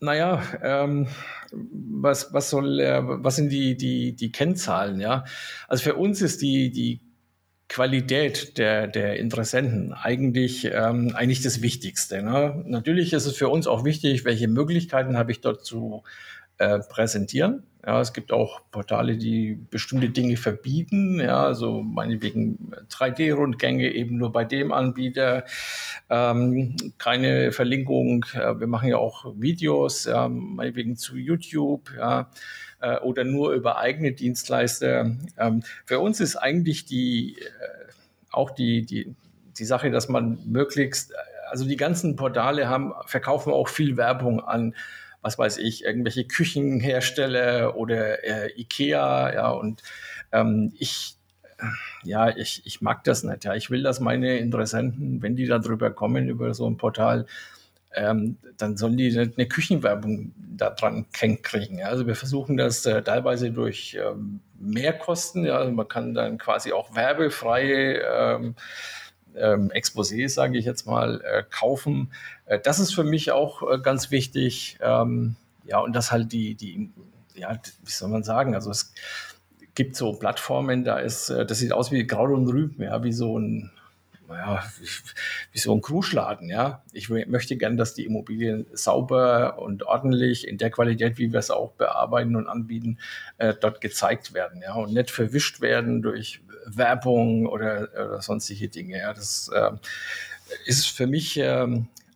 naja, 0.00 0.42
ähm, 0.62 1.08
was, 1.52 2.32
was 2.32 2.48
soll, 2.48 2.80
äh, 2.80 3.00
was 3.04 3.36
sind 3.36 3.50
die, 3.50 3.76
die, 3.76 4.16
die 4.16 4.32
Kennzahlen, 4.32 5.00
ja? 5.00 5.24
Also 5.68 5.84
für 5.84 5.94
uns 5.94 6.22
ist 6.22 6.40
die, 6.42 6.70
die 6.70 7.03
Qualität 7.74 8.56
der, 8.56 8.86
der 8.86 9.18
Interessenten 9.18 9.92
eigentlich, 9.92 10.70
ähm, 10.72 11.10
eigentlich 11.16 11.42
das 11.42 11.60
Wichtigste. 11.60 12.22
Ne? 12.22 12.62
Natürlich 12.68 13.12
ist 13.12 13.26
es 13.26 13.36
für 13.36 13.48
uns 13.48 13.66
auch 13.66 13.84
wichtig, 13.84 14.24
welche 14.24 14.46
Möglichkeiten 14.46 15.18
habe 15.18 15.32
ich 15.32 15.40
dort 15.40 15.64
zu 15.64 16.04
äh, 16.58 16.78
präsentieren. 16.78 17.64
Ja, 17.84 18.00
es 18.00 18.12
gibt 18.12 18.30
auch 18.30 18.60
Portale, 18.70 19.16
die 19.16 19.58
bestimmte 19.70 20.08
Dinge 20.08 20.36
verbieten, 20.36 21.18
ja, 21.20 21.42
also 21.42 21.82
meinetwegen 21.82 22.70
3D-Rundgänge 22.90 23.90
eben 23.92 24.18
nur 24.18 24.30
bei 24.30 24.44
dem 24.44 24.72
Anbieter, 24.72 25.44
ähm, 26.08 26.76
keine 26.96 27.50
Verlinkung. 27.50 28.24
Äh, 28.34 28.60
wir 28.60 28.68
machen 28.68 28.88
ja 28.88 28.98
auch 28.98 29.34
Videos, 29.36 30.04
ja, 30.04 30.28
meinetwegen 30.28 30.96
zu 30.96 31.16
YouTube, 31.16 31.90
ja, 31.98 32.30
äh, 32.84 32.98
oder 32.98 33.24
nur 33.24 33.52
über 33.52 33.78
eigene 33.78 34.12
Dienstleister. 34.12 35.16
Ähm, 35.38 35.62
für 35.86 36.00
uns 36.00 36.20
ist 36.20 36.36
eigentlich 36.36 36.84
die, 36.84 37.36
äh, 37.38 37.92
auch 38.30 38.50
die, 38.50 38.84
die, 38.84 39.14
die 39.58 39.64
Sache, 39.64 39.90
dass 39.90 40.08
man 40.08 40.38
möglichst, 40.44 41.12
also 41.50 41.64
die 41.64 41.76
ganzen 41.76 42.16
Portale 42.16 42.68
haben, 42.68 42.92
verkaufen 43.06 43.52
auch 43.52 43.68
viel 43.68 43.96
Werbung 43.96 44.40
an, 44.40 44.74
was 45.22 45.38
weiß 45.38 45.58
ich, 45.58 45.84
irgendwelche 45.84 46.26
Küchenhersteller 46.26 47.76
oder 47.76 48.22
äh, 48.24 48.60
Ikea, 48.60 49.32
ja, 49.32 49.50
und 49.50 49.82
ähm, 50.32 50.72
ich 50.78 51.16
ja, 52.02 52.36
ich, 52.36 52.62
ich 52.66 52.82
mag 52.82 53.04
das 53.04 53.22
nicht. 53.22 53.44
Ja. 53.44 53.54
Ich 53.54 53.70
will, 53.70 53.82
dass 53.82 54.00
meine 54.00 54.38
Interessenten, 54.38 55.22
wenn 55.22 55.36
die 55.36 55.46
da 55.46 55.60
drüber 55.60 55.90
kommen, 55.90 56.28
über 56.28 56.52
so 56.52 56.68
ein 56.68 56.76
Portal, 56.76 57.26
ähm, 57.94 58.36
dann 58.56 58.76
sollen 58.76 58.96
die 58.96 59.16
eine 59.18 59.46
Küchenwerbung 59.46 60.32
da 60.56 60.70
dran 60.70 61.06
kriegen. 61.12 61.82
Also 61.82 62.06
wir 62.06 62.16
versuchen 62.16 62.56
das 62.56 62.84
äh, 62.86 63.02
teilweise 63.02 63.50
durch 63.50 63.98
ähm, 64.00 64.40
Mehrkosten. 64.58 65.44
Ja. 65.44 65.58
Also 65.58 65.72
man 65.72 65.88
kann 65.88 66.14
dann 66.14 66.38
quasi 66.38 66.72
auch 66.72 66.94
werbefreie 66.94 68.00
ähm, 68.02 68.54
ähm, 69.36 69.70
Exposés, 69.70 70.30
sage 70.30 70.58
ich 70.58 70.64
jetzt 70.64 70.86
mal, 70.86 71.20
äh, 71.22 71.42
kaufen. 71.50 72.12
Äh, 72.46 72.58
das 72.60 72.78
ist 72.78 72.94
für 72.94 73.04
mich 73.04 73.32
auch 73.32 73.62
äh, 73.68 73.78
ganz 73.78 74.10
wichtig. 74.10 74.78
Ähm, 74.80 75.36
ja, 75.66 75.78
und 75.78 75.94
das 75.94 76.12
halt 76.12 76.32
die, 76.32 76.54
die, 76.54 76.90
ja, 77.34 77.58
wie 77.84 77.90
soll 77.90 78.10
man 78.10 78.22
sagen, 78.22 78.54
also 78.54 78.70
es 78.70 78.92
gibt 79.74 79.96
so 79.96 80.12
Plattformen, 80.12 80.84
da 80.84 80.98
ist, 80.98 81.30
äh, 81.30 81.44
das 81.46 81.58
sieht 81.58 81.72
aus 81.72 81.90
wie 81.90 82.06
Kraut 82.06 82.30
und 82.30 82.46
Rüben, 82.48 82.82
ja, 82.82 83.02
wie 83.02 83.12
so 83.12 83.38
ein, 83.38 83.72
naja, 84.28 84.62
wie, 85.52 85.58
so 85.58 85.74
ein 85.74 85.80
Kruschladen, 85.80 86.48
ja. 86.48 86.82
Ich 86.92 87.08
möchte 87.08 87.56
gern, 87.56 87.76
dass 87.76 87.94
die 87.94 88.04
Immobilien 88.04 88.66
sauber 88.72 89.58
und 89.58 89.82
ordentlich 89.84 90.46
in 90.46 90.58
der 90.58 90.70
Qualität, 90.70 91.18
wie 91.18 91.32
wir 91.32 91.38
es 91.38 91.50
auch 91.50 91.72
bearbeiten 91.72 92.36
und 92.36 92.46
anbieten, 92.46 92.98
äh, 93.38 93.54
dort 93.58 93.80
gezeigt 93.80 94.34
werden, 94.34 94.62
ja, 94.62 94.74
und 94.74 94.92
nicht 94.92 95.10
verwischt 95.10 95.60
werden 95.60 96.02
durch 96.02 96.40
Werbung 96.66 97.46
oder, 97.46 97.88
oder 97.92 98.22
sonstige 98.22 98.68
Dinge, 98.68 98.98
ja. 98.98 99.12
Das 99.12 99.50
äh, 99.54 99.70
ist 100.66 100.86
für 100.86 101.06
mich 101.06 101.38
äh, 101.38 101.66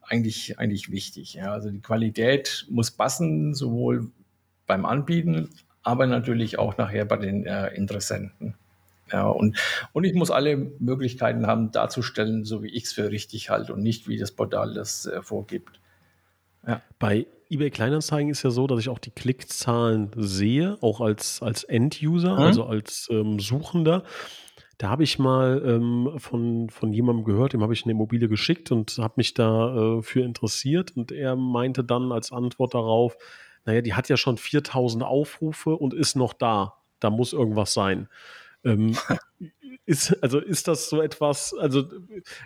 eigentlich, 0.02 0.58
eigentlich 0.58 0.90
wichtig, 0.90 1.34
ja. 1.34 1.52
Also 1.52 1.70
die 1.70 1.80
Qualität 1.80 2.66
muss 2.68 2.90
passen, 2.90 3.54
sowohl 3.54 4.10
beim 4.66 4.84
Anbieten 4.84 5.50
aber 5.88 6.06
natürlich 6.06 6.58
auch 6.58 6.76
nachher 6.76 7.06
bei 7.06 7.16
den 7.16 7.46
äh, 7.46 7.68
Interessenten. 7.68 8.54
Ja, 9.12 9.28
und, 9.28 9.58
und 9.92 10.04
ich 10.04 10.14
muss 10.14 10.30
alle 10.30 10.56
Möglichkeiten 10.56 11.46
haben, 11.46 11.70
darzustellen, 11.72 12.44
so 12.44 12.62
wie 12.62 12.68
ich 12.68 12.84
es 12.84 12.92
für 12.92 13.10
richtig 13.10 13.50
halte 13.50 13.72
und 13.72 13.82
nicht, 13.82 14.08
wie 14.08 14.18
das 14.18 14.32
Portal 14.32 14.74
das 14.74 15.06
äh, 15.06 15.22
vorgibt. 15.22 15.80
Ja. 16.66 16.82
Bei 16.98 17.26
eBay 17.50 17.70
Kleinanzeigen 17.70 18.30
ist 18.30 18.42
ja 18.42 18.50
so, 18.50 18.66
dass 18.66 18.80
ich 18.80 18.88
auch 18.88 18.98
die 18.98 19.10
Klickzahlen 19.10 20.10
sehe, 20.16 20.76
auch 20.82 21.00
als, 21.00 21.42
als 21.42 21.64
End-User, 21.64 22.34
mhm. 22.34 22.38
also 22.38 22.64
als 22.64 23.08
ähm, 23.10 23.40
Suchender. 23.40 24.02
Da 24.76 24.90
habe 24.90 25.02
ich 25.02 25.18
mal 25.18 25.60
ähm, 25.64 26.12
von, 26.18 26.70
von 26.70 26.92
jemandem 26.92 27.24
gehört, 27.24 27.52
dem 27.52 27.62
habe 27.62 27.72
ich 27.72 27.84
eine 27.84 27.92
Immobilie 27.92 28.28
geschickt 28.28 28.70
und 28.70 28.96
habe 28.98 29.14
mich 29.16 29.34
da 29.34 29.98
äh, 29.98 30.02
für 30.02 30.20
interessiert. 30.20 30.96
Und 30.96 31.10
er 31.10 31.34
meinte 31.34 31.82
dann 31.82 32.12
als 32.12 32.30
Antwort 32.30 32.74
darauf, 32.74 33.16
naja, 33.64 33.80
die 33.80 33.94
hat 33.94 34.08
ja 34.08 34.16
schon 34.16 34.36
4000 34.36 35.02
Aufrufe 35.02 35.70
und 35.70 35.94
ist 35.94 36.14
noch 36.14 36.32
da. 36.32 36.74
Da 37.00 37.10
muss 37.10 37.32
irgendwas 37.32 37.74
sein. 37.74 38.08
Ähm, 38.64 38.96
ist, 39.86 40.22
also 40.22 40.38
ist 40.38 40.68
das 40.68 40.90
so 40.90 41.00
etwas, 41.00 41.54
also 41.54 41.84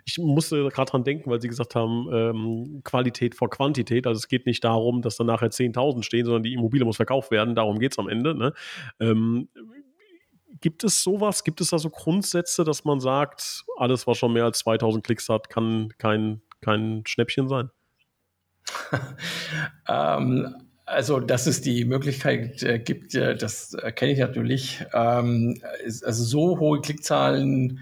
ich 0.05 0.19
musste 0.19 0.69
gerade 0.69 0.91
dran 0.91 1.05
denken, 1.05 1.31
weil 1.31 1.41
Sie 1.41 1.49
gesagt 1.49 1.75
haben, 1.75 2.09
ähm, 2.13 2.83
Qualität 2.85 3.35
vor 3.35 3.51
Quantität. 3.51 4.07
Also 4.07 4.19
es 4.19 4.29
geht 4.29 4.47
nicht 4.47 4.63
darum, 4.63 5.03
dass 5.03 5.17
dann 5.17 5.27
nachher 5.27 5.51
10.000 5.51 6.05
stehen, 6.05 6.25
sondern 6.25 6.45
die 6.45 6.55
Immobilie 6.55 6.85
muss 6.85 6.97
verkauft 6.97 7.31
werden. 7.31 7.55
Darum 7.55 7.79
geht 7.79 7.93
es 7.93 7.99
am 7.99 8.09
Ende. 8.09 8.35
Ne? 8.35 8.53
Ähm, 9.01 9.49
gibt 10.61 10.85
es 10.85 11.03
sowas? 11.03 11.45
Gibt 11.45 11.61
es 11.61 11.71
da 11.71 11.79
so 11.79 11.91
Grundsätze, 11.91 12.65
dass 12.65 12.85
man 12.85 13.01
sagt, 13.01 13.65
alles, 13.77 14.07
was 14.07 14.19
schon 14.19 14.33
mehr 14.33 14.45
als 14.45 14.61
2000 14.61 15.05
Klicks 15.05 15.29
hat, 15.29 15.51
kann 15.51 15.93
kein, 15.99 16.43
kein 16.61 17.03
Schnäppchen 17.07 17.49
sein? 17.49 17.71
ähm, 19.89 20.55
also, 20.93 21.21
dass 21.21 21.47
es 21.47 21.61
die 21.61 21.85
Möglichkeit 21.85 22.63
äh, 22.63 22.79
gibt, 22.79 23.15
äh, 23.15 23.35
das 23.37 23.77
kenne 23.97 24.13
ich 24.13 24.19
natürlich. 24.19 24.85
Ähm, 24.93 25.61
also 25.85 26.25
so 26.25 26.59
hohe 26.59 26.81
Klickzahlen, 26.81 27.81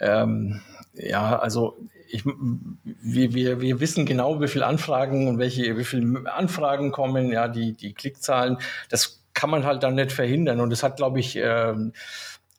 ähm, 0.00 0.60
ja, 0.94 1.38
also 1.38 1.76
ich, 2.08 2.24
wir, 2.24 3.34
wir, 3.34 3.60
wir 3.60 3.80
wissen 3.80 4.06
genau, 4.06 4.40
wie 4.40 4.48
viele 4.48 4.66
Anfragen 4.66 5.28
und 5.28 5.38
welche, 5.38 5.76
wie 5.76 5.84
viele 5.84 6.32
Anfragen 6.32 6.92
kommen, 6.92 7.32
ja, 7.32 7.48
die, 7.48 7.72
die 7.72 7.92
Klickzahlen, 7.92 8.58
das 8.88 9.22
kann 9.34 9.50
man 9.50 9.64
halt 9.64 9.82
dann 9.82 9.94
nicht 9.94 10.12
verhindern. 10.12 10.60
Und 10.60 10.70
das 10.70 10.82
hat, 10.82 10.96
glaube 10.96 11.20
ich, 11.20 11.36
ähm, 11.36 11.92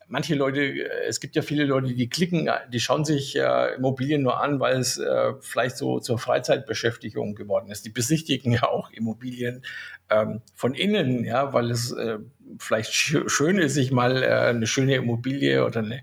manche 0.08 0.34
Leute, 0.34 0.60
äh, 0.60 1.06
es 1.06 1.20
gibt 1.20 1.36
ja 1.36 1.42
viele 1.42 1.64
Leute, 1.64 1.94
die 1.94 2.08
klicken, 2.08 2.50
die 2.72 2.80
schauen 2.80 3.04
sich 3.04 3.36
äh, 3.36 3.74
Immobilien 3.76 4.22
nur 4.22 4.42
an, 4.42 4.58
weil 4.60 4.78
es 4.78 4.98
äh, 4.98 5.34
vielleicht 5.40 5.76
so 5.76 6.00
zur 6.00 6.18
Freizeitbeschäftigung 6.18 7.34
geworden 7.34 7.70
ist. 7.70 7.84
Die 7.84 7.90
besichtigen 7.90 8.52
ja 8.52 8.64
auch 8.64 8.90
Immobilien 8.90 9.62
ähm, 10.10 10.42
von 10.54 10.74
innen, 10.74 11.24
ja, 11.24 11.52
weil 11.52 11.70
es 11.70 11.92
äh, 11.92 12.18
vielleicht 12.58 12.92
sch 12.92 13.18
schön 13.26 13.58
ist, 13.58 13.74
sich 13.74 13.92
mal 13.92 14.22
äh, 14.22 14.26
eine 14.26 14.66
schöne 14.66 14.96
Immobilie 14.96 15.64
oder 15.64 15.80
eine 15.80 16.02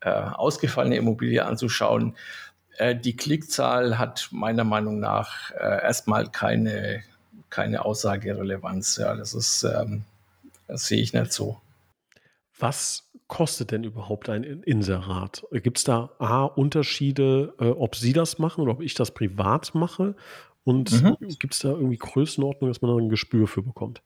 äh, 0.00 0.10
ausgefallene 0.10 0.96
Immobilie 0.96 1.44
anzuschauen. 1.44 2.16
Die 3.02 3.16
Klickzahl 3.16 3.98
hat 3.98 4.28
meiner 4.30 4.62
Meinung 4.62 5.00
nach 5.00 5.50
erstmal 5.50 6.30
keine, 6.30 7.02
keine 7.50 7.84
Aussagerelevanz. 7.84 8.98
Ja, 8.98 9.16
das 9.16 9.34
ist, 9.34 9.64
ähm, 9.64 10.04
das 10.68 10.86
sehe 10.86 11.00
ich 11.00 11.12
nicht 11.12 11.32
so. 11.32 11.60
Was 12.56 13.07
kostet 13.28 13.70
denn 13.70 13.84
überhaupt 13.84 14.28
ein 14.28 14.42
Inserat? 14.42 15.44
Gibt 15.52 15.78
es 15.78 15.84
da 15.84 16.10
A, 16.18 16.44
Unterschiede, 16.44 17.54
äh, 17.60 17.68
ob 17.68 17.94
Sie 17.94 18.12
das 18.12 18.38
machen 18.38 18.62
oder 18.62 18.72
ob 18.72 18.82
ich 18.82 18.94
das 18.94 19.12
privat 19.12 19.74
mache? 19.74 20.16
Und 20.64 21.02
mhm. 21.02 21.16
gibt 21.38 21.54
es 21.54 21.60
da 21.60 21.70
irgendwie 21.70 21.98
Größenordnung, 21.98 22.68
dass 22.68 22.82
man 22.82 22.90
da 22.90 22.96
ein 22.96 23.08
Gespür 23.08 23.46
für 23.46 23.62
bekommt? 23.62 24.02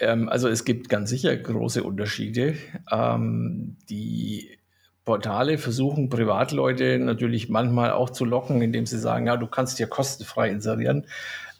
Ähm, 0.00 0.28
also 0.28 0.48
es 0.48 0.64
gibt 0.64 0.88
ganz 0.88 1.10
sicher 1.10 1.36
große 1.36 1.82
Unterschiede. 1.82 2.54
Ähm, 2.90 3.76
die 3.88 4.58
Portale 5.04 5.56
versuchen 5.56 6.10
Privatleute 6.10 6.98
natürlich 6.98 7.48
manchmal 7.48 7.92
auch 7.92 8.10
zu 8.10 8.26
locken, 8.26 8.60
indem 8.60 8.84
sie 8.84 8.98
sagen, 8.98 9.26
ja, 9.26 9.36
du 9.36 9.46
kannst 9.46 9.78
dir 9.78 9.86
kostenfrei 9.86 10.50
inserieren. 10.50 11.06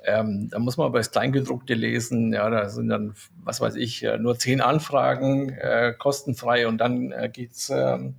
Ähm, 0.08 0.48
da 0.50 0.58
muss 0.58 0.76
man 0.76 0.86
aber 0.86 0.98
das 0.98 1.10
Kleingedruckte 1.10 1.74
lesen. 1.74 2.32
Ja, 2.32 2.48
da 2.48 2.68
sind 2.68 2.88
dann, 2.88 3.14
was 3.44 3.60
weiß 3.60 3.74
ich, 3.76 4.06
nur 4.18 4.38
zehn 4.38 4.60
Anfragen 4.60 5.50
äh, 5.50 5.94
kostenfrei 5.98 6.66
und 6.66 6.78
dann 6.78 7.12
äh, 7.12 7.28
geht's 7.32 7.70
ähm, 7.70 8.14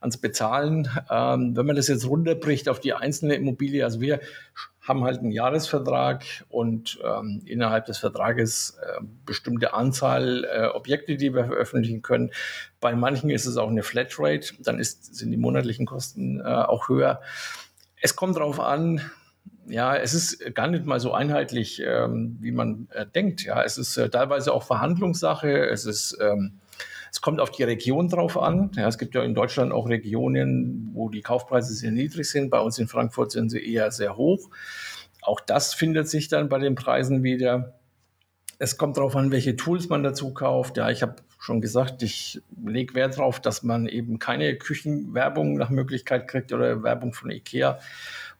ans 0.00 0.18
Bezahlen. 0.18 0.88
Ähm, 1.10 1.56
wenn 1.56 1.66
man 1.66 1.76
das 1.76 1.88
jetzt 1.88 2.06
runterbricht 2.06 2.68
auf 2.68 2.80
die 2.80 2.92
einzelne 2.92 3.34
Immobilie, 3.34 3.84
also 3.84 4.00
wir 4.00 4.20
haben 4.80 5.04
halt 5.04 5.20
einen 5.20 5.30
Jahresvertrag 5.30 6.24
und 6.48 6.98
ähm, 7.04 7.42
innerhalb 7.46 7.86
des 7.86 7.98
Vertrages 7.98 8.78
äh, 8.82 9.00
bestimmte 9.24 9.74
Anzahl 9.74 10.44
äh, 10.44 10.66
Objekte, 10.66 11.16
die 11.16 11.32
wir 11.34 11.44
veröffentlichen 11.44 12.02
können. 12.02 12.32
Bei 12.80 12.94
manchen 12.96 13.30
ist 13.30 13.46
es 13.46 13.56
auch 13.56 13.68
eine 13.68 13.84
Flatrate, 13.84 14.54
dann 14.58 14.80
ist, 14.80 15.14
sind 15.14 15.30
die 15.30 15.36
monatlichen 15.36 15.86
Kosten 15.86 16.40
äh, 16.40 16.42
auch 16.42 16.88
höher. 16.88 17.20
Es 18.00 18.16
kommt 18.16 18.36
darauf 18.36 18.58
an, 18.58 19.00
ja, 19.66 19.96
es 19.96 20.14
ist 20.14 20.54
gar 20.54 20.66
nicht 20.66 20.84
mal 20.84 21.00
so 21.00 21.12
einheitlich, 21.12 21.82
ähm, 21.84 22.36
wie 22.40 22.52
man 22.52 22.88
äh, 22.92 23.06
denkt. 23.06 23.44
Ja, 23.44 23.62
es 23.62 23.78
ist 23.78 23.96
äh, 23.96 24.08
teilweise 24.08 24.52
auch 24.52 24.64
Verhandlungssache. 24.64 25.66
Es 25.68 25.84
ist, 25.86 26.16
ähm, 26.20 26.58
es 27.10 27.20
kommt 27.20 27.40
auf 27.40 27.50
die 27.50 27.62
Region 27.62 28.08
drauf 28.08 28.38
an. 28.38 28.70
Ja, 28.76 28.88
es 28.88 28.98
gibt 28.98 29.14
ja 29.14 29.22
in 29.22 29.34
Deutschland 29.34 29.72
auch 29.72 29.88
Regionen, 29.88 30.90
wo 30.94 31.08
die 31.08 31.22
Kaufpreise 31.22 31.74
sehr 31.74 31.92
niedrig 31.92 32.28
sind. 32.28 32.50
Bei 32.50 32.60
uns 32.60 32.78
in 32.78 32.88
Frankfurt 32.88 33.32
sind 33.32 33.50
sie 33.50 33.64
eher 33.64 33.90
sehr 33.92 34.16
hoch. 34.16 34.50
Auch 35.20 35.40
das 35.40 35.74
findet 35.74 36.08
sich 36.08 36.28
dann 36.28 36.48
bei 36.48 36.58
den 36.58 36.74
Preisen 36.74 37.22
wieder. 37.22 37.74
Es 38.58 38.76
kommt 38.76 38.96
darauf 38.96 39.14
an, 39.16 39.30
welche 39.30 39.56
Tools 39.56 39.88
man 39.88 40.02
dazu 40.02 40.34
kauft. 40.34 40.76
Ja, 40.76 40.90
ich 40.90 41.02
habe 41.02 41.16
schon 41.38 41.60
gesagt, 41.60 42.02
ich 42.02 42.40
lege 42.64 42.94
Wert 42.94 43.18
darauf, 43.18 43.40
dass 43.40 43.62
man 43.62 43.86
eben 43.86 44.18
keine 44.18 44.56
Küchenwerbung 44.56 45.54
nach 45.54 45.70
Möglichkeit 45.70 46.28
kriegt 46.28 46.52
oder 46.52 46.82
Werbung 46.82 47.12
von 47.12 47.30
IKEA 47.30 47.80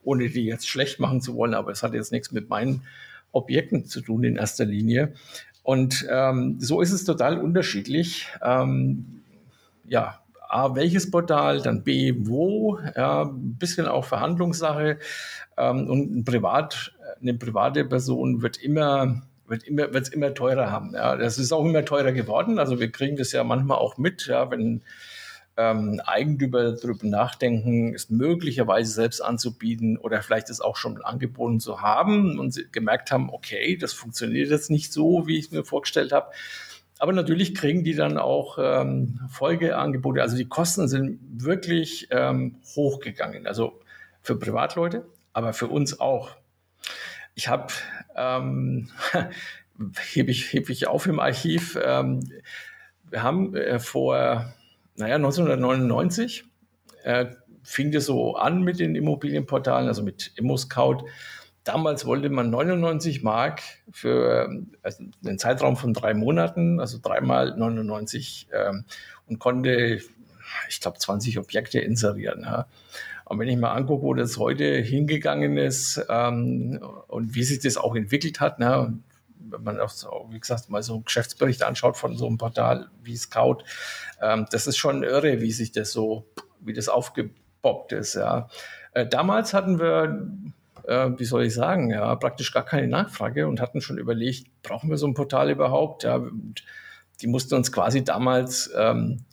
ohne 0.03 0.29
die 0.29 0.45
jetzt 0.45 0.67
schlecht 0.67 0.99
machen 0.99 1.21
zu 1.21 1.35
wollen, 1.35 1.53
aber 1.53 1.71
es 1.71 1.83
hat 1.83 1.93
jetzt 1.93 2.11
nichts 2.11 2.31
mit 2.31 2.49
meinen 2.49 2.81
Objekten 3.31 3.85
zu 3.85 4.01
tun 4.01 4.23
in 4.23 4.35
erster 4.35 4.65
Linie. 4.65 5.13
Und 5.63 6.05
ähm, 6.09 6.57
so 6.59 6.81
ist 6.81 6.91
es 6.91 7.05
total 7.05 7.39
unterschiedlich. 7.39 8.27
Ähm, 8.43 9.21
ja, 9.87 10.19
A, 10.49 10.75
welches 10.75 11.09
Portal, 11.09 11.61
dann 11.61 11.83
B, 11.83 12.13
wo, 12.17 12.77
ja, 12.95 13.23
ein 13.23 13.55
bisschen 13.55 13.87
auch 13.87 14.05
Verhandlungssache. 14.05 14.99
Ähm, 15.57 15.89
und 15.89 16.15
ein 16.15 16.25
Privat, 16.25 16.93
eine 17.21 17.33
private 17.33 17.85
Person 17.85 18.41
wird 18.41 18.57
immer 18.57 19.21
wird 19.47 19.63
immer 19.63 19.93
wird's 19.93 20.09
immer 20.09 20.33
teurer 20.33 20.71
haben. 20.71 20.93
Ja, 20.93 21.15
das 21.17 21.37
ist 21.37 21.51
auch 21.51 21.65
immer 21.65 21.85
teurer 21.85 22.11
geworden. 22.11 22.59
Also 22.59 22.79
wir 22.79 22.91
kriegen 22.91 23.17
das 23.17 23.31
ja 23.31 23.43
manchmal 23.43 23.77
auch 23.77 23.97
mit, 23.97 24.27
ja, 24.27 24.49
wenn 24.51 24.81
ähm, 25.55 26.01
Eigentümer 26.05 26.71
darüber 26.71 27.05
nachdenken, 27.05 27.93
es 27.93 28.09
möglicherweise 28.09 28.91
selbst 28.91 29.21
anzubieten 29.21 29.97
oder 29.97 30.21
vielleicht 30.21 30.49
es 30.49 30.61
auch 30.61 30.77
schon 30.77 31.01
angeboten 31.01 31.59
zu 31.59 31.81
haben 31.81 32.39
und 32.39 32.53
sie 32.53 32.65
gemerkt 32.71 33.11
haben, 33.11 33.29
okay, 33.29 33.77
das 33.77 33.93
funktioniert 33.93 34.49
jetzt 34.49 34.71
nicht 34.71 34.91
so, 34.91 35.27
wie 35.27 35.37
ich 35.37 35.51
mir 35.51 35.63
vorgestellt 35.63 36.11
habe. 36.11 36.31
Aber 36.99 37.11
natürlich 37.11 37.53
kriegen 37.53 37.83
die 37.83 37.95
dann 37.95 38.17
auch 38.17 38.57
ähm, 38.59 39.19
Folgeangebote. 39.29 40.21
Also 40.21 40.37
die 40.37 40.47
Kosten 40.47 40.87
sind 40.87 41.19
wirklich 41.33 42.07
ähm, 42.11 42.55
hochgegangen. 42.75 43.45
Also 43.45 43.79
für 44.21 44.37
Privatleute, 44.37 45.05
aber 45.33 45.53
für 45.53 45.67
uns 45.67 45.99
auch. 45.99 46.31
Ich 47.35 47.47
habe, 47.47 47.73
ähm, 48.15 48.89
hebe 50.13 50.31
ich, 50.31 50.53
heb 50.53 50.69
ich 50.69 50.87
auf 50.87 51.05
im 51.05 51.19
Archiv, 51.19 51.77
ähm, 51.83 52.21
wir 53.09 53.21
haben 53.21 53.55
äh, 53.55 53.79
vor, 53.79 54.53
naja, 54.95 55.15
1999 55.15 56.45
äh, 57.03 57.25
fing 57.63 57.91
das 57.91 58.05
so 58.05 58.35
an 58.35 58.61
mit 58.61 58.79
den 58.79 58.95
Immobilienportalen, 58.95 59.87
also 59.87 60.03
mit 60.03 60.31
ImmoScout. 60.35 61.05
Damals 61.63 62.05
wollte 62.05 62.29
man 62.29 62.49
99 62.49 63.23
Mark 63.23 63.61
für 63.91 64.49
also 64.81 65.03
einen 65.25 65.39
Zeitraum 65.39 65.77
von 65.77 65.93
drei 65.93 66.13
Monaten, 66.13 66.79
also 66.79 66.99
dreimal 67.01 67.57
99 67.57 68.47
ähm, 68.53 68.83
und 69.27 69.39
konnte, 69.39 70.01
ich 70.69 70.81
glaube, 70.81 70.99
20 70.99 71.39
Objekte 71.39 71.79
inserieren. 71.79 72.41
Ja. 72.43 72.67
Und 73.25 73.39
wenn 73.39 73.47
ich 73.47 73.57
mal 73.57 73.71
angucke, 73.71 74.03
wo 74.03 74.13
das 74.13 74.37
heute 74.37 74.75
hingegangen 74.79 75.57
ist 75.57 76.05
ähm, 76.09 76.81
und 77.07 77.33
wie 77.33 77.43
sich 77.43 77.59
das 77.59 77.77
auch 77.77 77.95
entwickelt 77.95 78.41
hat, 78.41 78.59
ne, 78.59 78.93
wenn 79.49 79.63
man 79.63 79.79
auch, 79.79 79.93
wie 80.29 80.39
gesagt, 80.39 80.69
mal 80.69 80.83
so 80.83 80.93
einen 80.95 81.05
Geschäftsbericht 81.05 81.63
anschaut 81.63 81.97
von 81.97 82.15
so 82.17 82.27
einem 82.27 82.37
Portal 82.37 82.87
wie 83.01 83.15
Scout, 83.17 83.63
ähm, 84.21 84.47
das 84.51 84.67
ist 84.67 84.77
schon 84.77 85.03
irre, 85.03 85.41
wie 85.41 85.51
sich 85.51 85.71
das 85.71 85.91
so, 85.91 86.25
wie 86.59 86.73
das 86.73 86.89
aufgepoppt 86.89 87.91
ist. 87.93 88.15
Ja. 88.15 88.49
Äh, 88.93 89.07
damals 89.07 89.53
hatten 89.53 89.79
wir, 89.79 90.27
äh, 90.87 91.09
wie 91.17 91.25
soll 91.25 91.43
ich 91.43 91.53
sagen, 91.53 91.91
ja, 91.91 92.15
praktisch 92.15 92.51
gar 92.51 92.65
keine 92.65 92.87
Nachfrage 92.87 93.47
und 93.47 93.61
hatten 93.61 93.81
schon 93.81 93.97
überlegt, 93.97 94.47
brauchen 94.63 94.89
wir 94.89 94.97
so 94.97 95.07
ein 95.07 95.13
Portal 95.13 95.49
überhaupt? 95.49 96.03
Ja, 96.03 96.21
die 97.21 97.27
mussten 97.27 97.55
uns 97.55 97.71
quasi 97.71 98.03
damals 98.03 98.71
ähm, 98.75 99.25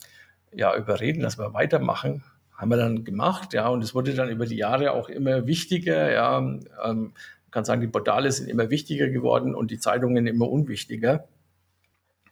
ja, 0.53 0.77
überreden, 0.77 1.23
dass 1.23 1.39
wir 1.39 1.55
weitermachen 1.55 2.25
haben 2.61 2.69
wir 2.69 2.77
dann 2.77 3.05
gemacht, 3.05 3.55
ja, 3.55 3.69
und 3.69 3.83
es 3.83 3.95
wurde 3.95 4.13
dann 4.13 4.29
über 4.29 4.45
die 4.45 4.57
Jahre 4.57 4.93
auch 4.93 5.09
immer 5.09 5.47
wichtiger, 5.47 6.13
ja, 6.13 6.37
ähm, 6.37 7.15
man 7.51 7.53
kann 7.53 7.65
sagen, 7.65 7.81
die 7.81 7.89
Portale 7.89 8.31
sind 8.31 8.49
immer 8.49 8.71
wichtiger 8.71 9.09
geworden 9.09 9.57
und 9.57 9.73
die 9.73 9.81
Zeitungen 9.81 10.29
immer 10.29 10.49
unwichtiger. 10.49 11.25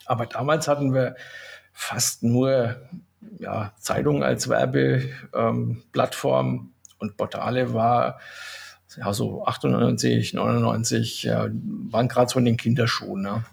Aber 0.07 0.27
damals 0.27 0.69
hatten 0.69 0.95
wir 0.95 1.17
fast 1.73 2.23
nur 2.23 2.77
ja, 3.41 3.73
Zeitungen 3.81 4.23
als 4.23 4.49
Werbeplattform 4.49 6.47
ähm, 6.47 6.71
und 7.01 7.17
Portale 7.17 7.75
war 7.75 8.21
ja 8.97 9.13
so 9.13 9.45
98, 9.45 10.35
99, 10.35 11.25
ja, 11.25 11.49
waren 11.91 12.07
gerade 12.07 12.31
so 12.31 12.39
in 12.39 12.45
den 12.45 12.57
Kinderschuhen. 12.57 13.23
Ne? 13.23 13.45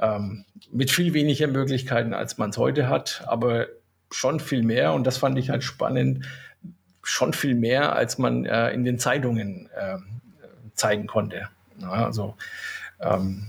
Ähm, 0.00 0.44
mit 0.70 0.92
viel 0.92 1.14
weniger 1.14 1.48
Möglichkeiten, 1.48 2.14
als 2.14 2.38
man 2.38 2.50
es 2.50 2.58
heute 2.58 2.88
hat, 2.88 3.24
aber 3.26 3.66
schon 4.12 4.38
viel 4.38 4.62
mehr 4.62 4.92
und 4.92 5.04
das 5.04 5.18
fand 5.18 5.36
ich 5.36 5.50
halt 5.50 5.64
spannend, 5.64 6.26
schon 7.02 7.32
viel 7.32 7.56
mehr, 7.56 7.96
als 7.96 8.18
man 8.18 8.44
äh, 8.44 8.70
in 8.70 8.84
den 8.84 9.00
Zeitungen 9.00 9.68
äh, 9.76 9.98
zeigen 10.74 11.06
konnte. 11.06 11.48
Ja, 11.78 12.06
also 12.06 12.36
ähm, 13.00 13.46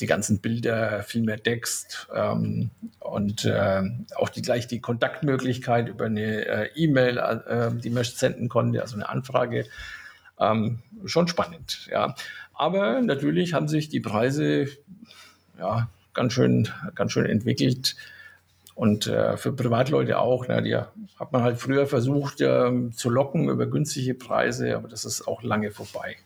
die 0.00 0.06
ganzen 0.06 0.38
Bilder, 0.38 1.02
viel 1.02 1.22
mehr 1.22 1.42
Text 1.42 2.08
ähm, 2.14 2.70
und 2.98 3.44
äh, 3.44 3.82
auch 4.16 4.28
die, 4.28 4.42
gleich 4.42 4.66
die 4.66 4.80
Kontaktmöglichkeit 4.80 5.88
über 5.88 6.06
eine 6.06 6.46
äh, 6.46 6.70
E-Mail, 6.74 7.18
äh, 7.18 7.70
die 7.72 7.90
man 7.90 8.04
senden 8.04 8.48
konnte, 8.48 8.82
also 8.82 8.96
eine 8.96 9.08
Anfrage. 9.08 9.66
Ähm, 10.38 10.80
schon 11.04 11.28
spannend, 11.28 11.88
ja. 11.90 12.14
Aber 12.54 13.00
natürlich 13.00 13.54
haben 13.54 13.68
sich 13.68 13.88
die 13.88 14.00
Preise 14.00 14.66
ja, 15.58 15.88
ganz 16.14 16.32
schön, 16.32 16.68
ganz 16.94 17.12
schön 17.12 17.26
entwickelt. 17.26 17.96
Und 18.74 19.06
äh, 19.06 19.36
für 19.36 19.52
Privatleute 19.52 20.18
auch. 20.18 20.48
Ne, 20.48 20.62
die 20.62 20.74
hat 20.74 21.32
man 21.32 21.42
halt 21.42 21.58
früher 21.58 21.86
versucht 21.86 22.40
äh, 22.40 22.90
zu 22.92 23.10
locken 23.10 23.48
über 23.50 23.66
günstige 23.66 24.14
Preise, 24.14 24.74
aber 24.74 24.88
das 24.88 25.04
ist 25.04 25.28
auch 25.28 25.42
lange 25.42 25.70
vorbei. 25.70 26.16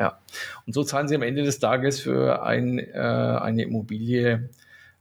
Ja. 0.00 0.18
Und 0.66 0.72
so 0.72 0.82
zahlen 0.82 1.08
sie 1.08 1.14
am 1.14 1.20
Ende 1.20 1.42
des 1.42 1.58
Tages 1.58 2.00
für 2.00 2.42
ein, 2.42 2.78
äh, 2.78 2.94
eine 2.94 3.64
Immobilie 3.64 4.48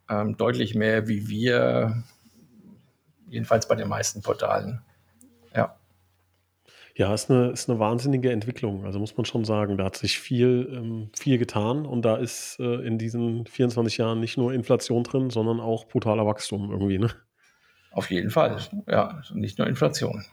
ähm, 0.10 0.36
deutlich 0.36 0.76
mehr 0.76 1.08
wie 1.08 1.30
wir, 1.30 2.04
jedenfalls 3.30 3.66
bei 3.66 3.76
den 3.76 3.88
meisten 3.88 4.22
Portalen. 4.22 4.82
Ja. 5.56 5.78
Ja, 6.96 7.14
ist 7.14 7.32
eine, 7.32 7.52
ist 7.52 7.70
eine 7.70 7.80
wahnsinnige 7.80 8.30
Entwicklung. 8.30 8.84
Also 8.84 9.00
muss 9.00 9.16
man 9.16 9.26
schon 9.26 9.46
sagen, 9.46 9.78
da 9.78 9.86
hat 9.86 9.96
sich 9.96 10.20
viel, 10.20 10.70
ähm, 10.74 11.12
viel 11.18 11.38
getan 11.38 11.86
und 11.86 12.04
da 12.04 12.18
ist 12.18 12.60
äh, 12.60 12.86
in 12.86 12.98
diesen 12.98 13.46
24 13.46 13.98
Jahren 14.00 14.20
nicht 14.20 14.36
nur 14.36 14.52
Inflation 14.52 15.06
drin, 15.06 15.30
sondern 15.30 15.62
auch 15.62 15.86
brutaler 15.88 16.26
Wachstum 16.26 16.72
irgendwie. 16.72 16.98
Ne? 16.98 17.10
Auf 17.92 18.12
jeden 18.12 18.32
Fall, 18.32 18.58
ja, 18.86 19.22
nicht 19.34 19.60
nur 19.60 19.68
Inflation. 19.68 20.26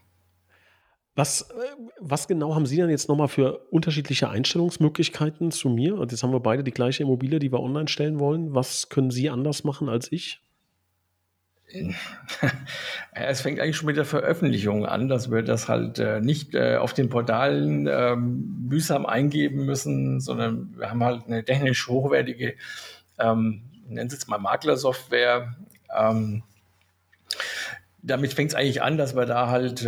Was, 1.17 1.41
äh, 1.41 1.55
was 1.99 2.29
genau 2.29 2.55
haben 2.55 2.67
Sie 2.67 2.77
denn 2.77 2.91
jetzt 2.91 3.09
nochmal 3.09 3.29
für 3.29 3.59
unterschiedliche 3.71 4.29
Einstellungsmöglichkeiten 4.29 5.51
zu 5.51 5.71
mir? 5.71 5.97
Und 5.97 6.13
jetzt 6.13 6.23
haben 6.23 6.33
wir 6.33 6.41
beide 6.41 6.63
die 6.63 6.73
gleiche 6.73 7.03
Immobilie, 7.03 7.39
die 7.39 7.51
wir 7.51 7.61
online 7.61 7.89
stellen 7.89 8.21
wollen. 8.21 8.55
Was 8.55 8.91
können 8.91 9.11
Sie 9.11 9.31
anders 9.31 9.65
machen 9.65 9.89
als 9.89 10.13
ich? 10.13 10.41
es 13.13 13.41
fängt 13.41 13.61
eigentlich 13.61 13.77
schon 13.77 13.87
mit 13.87 13.97
der 13.97 14.05
Veröffentlichung 14.05 14.87
an, 14.87 15.09
dass 15.09 15.31
wir 15.31 15.43
das 15.43 15.69
halt 15.69 15.99
äh, 15.99 16.21
nicht 16.21 16.55
äh, 16.55 16.77
auf 16.77 16.93
den 16.93 17.09
Portalen 17.09 17.89
ähm, 17.91 18.67
mühsam 18.69 19.05
eingeben 19.05 19.65
müssen, 19.65 20.21
sondern 20.21 20.75
wir 20.77 20.91
haben 20.91 21.03
halt 21.03 21.27
eine 21.27 21.45
technisch 21.45 21.89
hochwertige, 21.89 22.55
ähm, 23.19 23.63
nennen 23.89 24.11
Sie 24.11 24.17
es 24.17 24.29
mal 24.29 24.39
Maklersoftware. 24.39 25.57
Ähm, 25.97 26.43
damit 28.03 28.35
fängt 28.35 28.51
es 28.51 28.55
eigentlich 28.55 28.83
an, 28.83 28.97
dass 28.97 29.17
wir 29.17 29.27
da 29.27 29.49
halt 29.49 29.85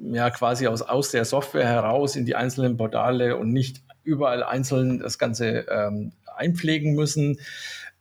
ja 0.00 0.30
quasi 0.30 0.66
aus, 0.66 0.82
aus 0.82 1.10
der 1.10 1.24
Software 1.24 1.66
heraus 1.66 2.16
in 2.16 2.26
die 2.26 2.34
einzelnen 2.34 2.76
Portale 2.76 3.36
und 3.36 3.52
nicht 3.52 3.82
überall 4.02 4.42
einzeln 4.42 5.00
das 5.00 5.18
Ganze 5.18 5.66
ähm, 5.68 6.12
einpflegen 6.36 6.94
müssen. 6.94 7.38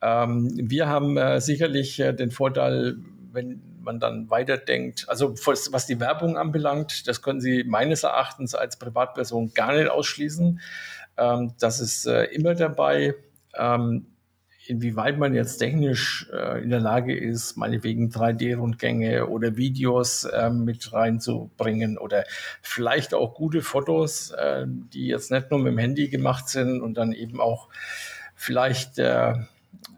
Ähm, 0.01 0.51
wir 0.55 0.88
haben 0.88 1.17
äh, 1.17 1.41
sicherlich 1.41 1.99
äh, 1.99 2.13
den 2.13 2.31
Vorteil, 2.31 2.97
wenn 3.31 3.62
man 3.81 3.99
dann 3.99 4.29
weiterdenkt, 4.29 5.05
also 5.08 5.36
was 5.36 5.86
die 5.86 5.99
Werbung 5.99 6.38
anbelangt, 6.38 7.08
das 7.08 7.21
können 7.21 7.39
Sie 7.39 7.63
meines 7.63 8.03
Erachtens 8.03 8.55
als 8.55 8.77
Privatperson 8.77 9.53
gar 9.53 9.73
nicht 9.73 9.89
ausschließen. 9.89 10.60
Ähm, 11.17 11.53
das 11.60 11.79
ist 11.79 12.08
äh, 12.08 12.25
immer 12.25 12.55
dabei. 12.55 13.15
Ähm, 13.55 14.08
inwieweit 14.67 15.17
man 15.17 15.34
jetzt 15.34 15.58
technisch 15.58 16.28
äh, 16.34 16.63
in 16.63 16.69
der 16.69 16.80
Lage 16.80 17.17
ist, 17.17 17.56
meinetwegen 17.56 18.10
3D-Rundgänge 18.10 19.28
oder 19.28 19.58
Videos 19.58 20.25
äh, 20.25 20.49
mit 20.49 20.91
reinzubringen 20.93 21.97
oder 21.97 22.23
vielleicht 22.62 23.13
auch 23.13 23.36
gute 23.36 23.62
Fotos, 23.62 24.32
äh, 24.32 24.65
die 24.67 25.08
jetzt 25.08 25.32
nicht 25.32 25.51
nur 25.51 25.60
mit 25.60 25.73
dem 25.73 25.78
Handy 25.78 26.08
gemacht 26.10 26.49
sind 26.49 26.82
und 26.82 26.95
dann 26.95 27.13
eben 27.13 27.39
auch 27.39 27.69
vielleicht 28.36 28.99
äh, 28.99 29.36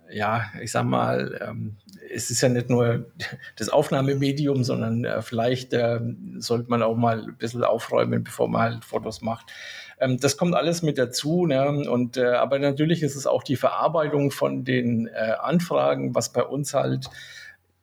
ja, 0.10 0.46
ich 0.62 0.72
sag 0.72 0.86
mal, 0.86 1.40
ähm, 1.42 1.76
es 2.14 2.30
ist 2.30 2.42
ja 2.42 2.50
nicht 2.50 2.70
nur 2.70 3.06
das 3.58 3.70
Aufnahmemedium, 3.70 4.64
sondern 4.64 5.06
äh, 5.06 5.22
vielleicht 5.22 5.74
äh, 5.74 6.00
sollte 6.38 6.70
man 6.70 6.84
auch 6.84 6.96
mal 6.96 7.24
ein 7.24 7.36
bisschen 7.38 7.64
aufräumen, 7.64 8.24
bevor 8.24 8.48
man 8.48 8.62
halt 8.62 8.86
Fotos 8.86 9.22
macht. 9.22 9.52
Ähm, 10.00 10.20
das 10.20 10.38
kommt 10.38 10.56
alles 10.56 10.82
mit 10.82 10.98
dazu. 10.98 11.46
Ne? 11.46 11.90
Und, 11.90 12.18
äh, 12.18 12.26
aber 12.26 12.60
natürlich 12.60 13.04
ist 13.04 13.16
es 13.16 13.28
auch 13.28 13.44
die 13.44 13.56
Verarbeitung 13.56 14.32
von 14.32 14.64
den 14.64 15.08
äh, 15.08 15.34
Anfragen, 15.40 16.16
was 16.16 16.32
bei 16.32 16.44
uns 16.44 16.74
halt 16.74 17.10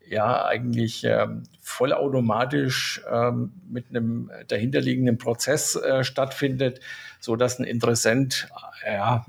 ja 0.07 0.44
eigentlich 0.44 1.05
ähm, 1.05 1.44
vollautomatisch 1.61 3.03
ähm, 3.11 3.53
mit 3.70 3.87
einem 3.90 4.31
dahinterliegenden 4.48 5.18
Prozess 5.18 5.77
äh, 5.77 6.05
stattfindet, 6.05 6.81
so 7.20 7.37
dass 7.37 7.59
ein 7.59 7.64
Interessent 7.64 8.48
äh, 8.85 8.94
ja 8.94 9.27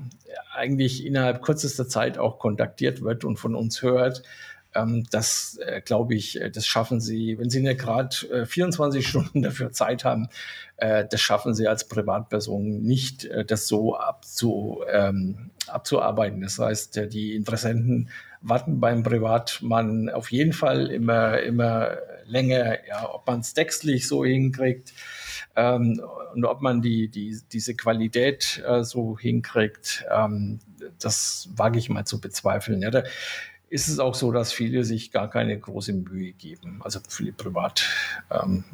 eigentlich 0.54 1.04
innerhalb 1.04 1.42
kürzester 1.42 1.88
Zeit 1.88 2.18
auch 2.18 2.38
kontaktiert 2.38 3.02
wird 3.02 3.24
und 3.24 3.38
von 3.38 3.54
uns 3.54 3.82
hört. 3.82 4.22
Ähm, 4.76 5.06
das 5.10 5.58
äh, 5.64 5.80
glaube 5.80 6.14
ich, 6.14 6.40
äh, 6.40 6.50
das 6.50 6.66
schaffen 6.66 7.00
Sie, 7.00 7.38
wenn 7.38 7.50
Sie 7.50 7.60
nicht 7.60 7.80
gerade 7.80 8.14
äh, 8.30 8.46
24 8.46 9.06
Stunden 9.08 9.42
dafür 9.42 9.72
Zeit 9.72 10.04
haben, 10.04 10.28
äh, 10.76 11.04
das 11.08 11.20
schaffen 11.20 11.54
Sie 11.54 11.68
als 11.68 11.88
Privatperson 11.88 12.82
nicht, 12.82 13.24
äh, 13.24 13.44
das 13.44 13.66
so 13.68 13.96
abzu, 13.96 14.82
ähm, 14.90 15.50
abzuarbeiten. 15.66 16.40
Das 16.40 16.58
heißt, 16.58 17.12
die 17.12 17.34
Interessenten 17.34 18.10
warten 18.40 18.80
beim 18.80 19.02
Privatmann 19.02 20.08
auf 20.08 20.30
jeden 20.30 20.52
Fall 20.52 20.86
immer, 20.88 21.40
immer 21.40 21.96
länger, 22.26 22.86
ja, 22.86 23.12
ob 23.12 23.26
man 23.26 23.40
es 23.40 23.54
textlich 23.54 24.06
so 24.06 24.24
hinkriegt 24.24 24.92
ähm, 25.56 26.00
und 26.34 26.44
ob 26.44 26.60
man 26.60 26.82
die, 26.82 27.08
die, 27.08 27.38
diese 27.52 27.74
Qualität 27.74 28.62
äh, 28.66 28.84
so 28.84 29.18
hinkriegt, 29.18 30.04
ähm, 30.10 30.60
das 30.98 31.48
wage 31.56 31.78
ich 31.78 31.88
mal 31.88 32.04
zu 32.04 32.20
bezweifeln. 32.20 32.82
Ja, 32.82 32.90
da 32.90 33.02
ist 33.68 33.88
es 33.88 33.98
auch 33.98 34.14
so, 34.14 34.32
dass 34.32 34.52
viele 34.52 34.84
sich 34.84 35.10
gar 35.10 35.28
keine 35.28 35.58
große 35.58 35.92
Mühe 35.92 36.32
geben, 36.32 36.80
also 36.82 37.00
viele 37.08 37.32
Privatleute. 37.32 37.82
Ähm, 38.30 38.64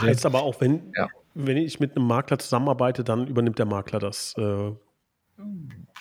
heißt 0.00 0.26
aber 0.26 0.42
auch, 0.42 0.60
wenn, 0.60 0.92
ja. 0.96 1.08
wenn 1.34 1.56
ich 1.56 1.80
mit 1.80 1.96
einem 1.96 2.06
Makler 2.06 2.38
zusammenarbeite, 2.38 3.04
dann 3.04 3.26
übernimmt 3.26 3.58
der 3.58 3.66
Makler 3.66 3.98
das. 3.98 4.34
Äh 4.38 4.72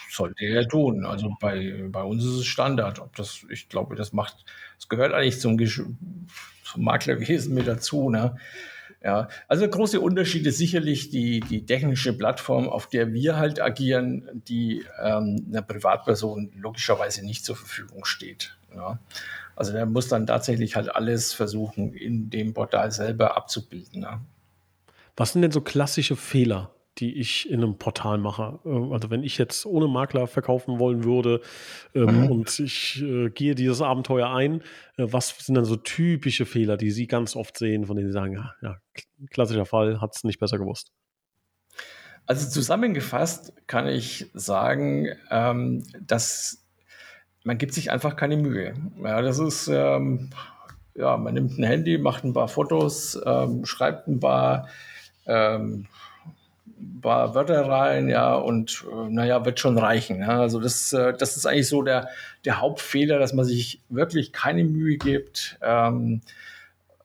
sollte 0.09 0.45
er 0.45 0.67
tun. 0.67 1.05
Also 1.05 1.35
bei, 1.39 1.85
bei 1.89 2.03
uns 2.03 2.25
ist 2.25 2.31
es 2.31 2.45
Standard. 2.45 2.99
Ob 2.99 3.15
das, 3.15 3.45
ich 3.49 3.69
glaube, 3.69 3.95
das 3.95 4.13
macht, 4.13 4.43
das 4.77 4.89
gehört 4.89 5.13
eigentlich 5.13 5.39
zum, 5.39 5.57
zum 5.57 6.83
Maklerwesen 6.83 7.53
mit 7.53 7.67
dazu. 7.67 8.09
Ne? 8.09 8.35
Ja, 9.01 9.29
also 9.47 9.67
große 9.67 10.01
Unterschied 10.01 10.45
ist 10.45 10.57
sicherlich 10.57 11.09
die, 11.09 11.39
die 11.39 11.65
technische 11.65 12.11
Plattform, 12.11 12.67
auf 12.67 12.87
der 12.87 13.13
wir 13.13 13.37
halt 13.37 13.61
agieren, 13.61 14.41
die 14.47 14.85
ähm, 15.01 15.45
einer 15.49 15.61
Privatperson 15.61 16.51
logischerweise 16.57 17.25
nicht 17.25 17.45
zur 17.45 17.55
Verfügung 17.55 18.03
steht. 18.03 18.57
Ja. 18.75 18.99
Also 19.55 19.71
der 19.71 19.85
muss 19.85 20.09
dann 20.09 20.27
tatsächlich 20.27 20.75
halt 20.75 20.93
alles 20.93 21.33
versuchen, 21.33 21.93
in 21.93 22.29
dem 22.29 22.53
Portal 22.53 22.91
selber 22.91 23.37
abzubilden. 23.37 24.01
Ja. 24.01 24.21
Was 25.15 25.31
sind 25.33 25.43
denn 25.43 25.51
so 25.51 25.61
klassische 25.61 26.17
Fehler, 26.17 26.71
die 26.99 27.19
ich 27.19 27.49
in 27.49 27.63
einem 27.63 27.77
Portal 27.77 28.17
mache? 28.17 28.59
Äh, 28.65 28.93
also 28.93 29.09
wenn 29.09 29.23
ich 29.23 29.37
jetzt 29.37 29.65
ohne 29.65 29.87
Makler 29.87 30.27
verkaufen 30.27 30.79
wollen 30.79 31.03
würde 31.03 31.41
ähm, 31.93 32.23
mhm. 32.23 32.31
und 32.31 32.59
ich 32.59 33.01
äh, 33.01 33.29
gehe 33.29 33.55
dieses 33.55 33.81
Abenteuer 33.81 34.29
ein, 34.29 34.61
äh, 34.97 35.07
was 35.11 35.29
sind 35.39 35.55
dann 35.55 35.65
so 35.65 35.75
typische 35.75 36.45
Fehler, 36.45 36.77
die 36.77 36.91
Sie 36.91 37.07
ganz 37.07 37.35
oft 37.35 37.57
sehen, 37.57 37.85
von 37.85 37.95
denen 37.95 38.09
Sie 38.09 38.13
sagen, 38.13 38.33
ja, 38.33 38.53
ja 38.61 38.77
klassischer 39.29 39.65
Fall, 39.65 40.01
hat 40.01 40.15
es 40.15 40.23
nicht 40.23 40.39
besser 40.39 40.57
gewusst? 40.57 40.91
Also 42.25 42.47
zusammengefasst 42.47 43.53
kann 43.65 43.87
ich 43.87 44.29
sagen, 44.33 45.07
ähm, 45.31 45.83
dass 45.99 46.63
man 47.43 47.57
gibt 47.57 47.73
sich 47.73 47.89
einfach 47.89 48.15
keine 48.15 48.37
Mühe. 48.37 48.75
Ja, 49.03 49.21
das 49.21 49.39
ist, 49.39 49.67
ähm, 49.67 50.29
ja, 50.93 51.17
man 51.17 51.33
nimmt 51.33 51.57
ein 51.57 51.63
Handy, 51.63 51.97
macht 51.97 52.23
ein 52.23 52.33
paar 52.33 52.47
Fotos, 52.47 53.19
ähm, 53.25 53.65
schreibt 53.65 54.07
ein 54.07 54.19
paar, 54.19 54.67
ähm, 55.25 55.87
paar 57.01 57.35
Wörter 57.35 57.67
rein, 57.67 58.09
ja, 58.09 58.35
und 58.35 58.85
äh, 58.91 59.09
naja, 59.09 59.45
wird 59.45 59.59
schon 59.59 59.77
reichen. 59.77 60.19
Ja. 60.19 60.41
Also 60.41 60.59
das, 60.59 60.93
äh, 60.93 61.13
das 61.13 61.37
ist 61.37 61.45
eigentlich 61.45 61.67
so 61.67 61.81
der, 61.81 62.09
der 62.45 62.61
Hauptfehler, 62.61 63.19
dass 63.19 63.33
man 63.33 63.45
sich 63.45 63.81
wirklich 63.89 64.33
keine 64.33 64.63
Mühe 64.63 64.97
gibt, 64.97 65.57
ähm, 65.61 66.21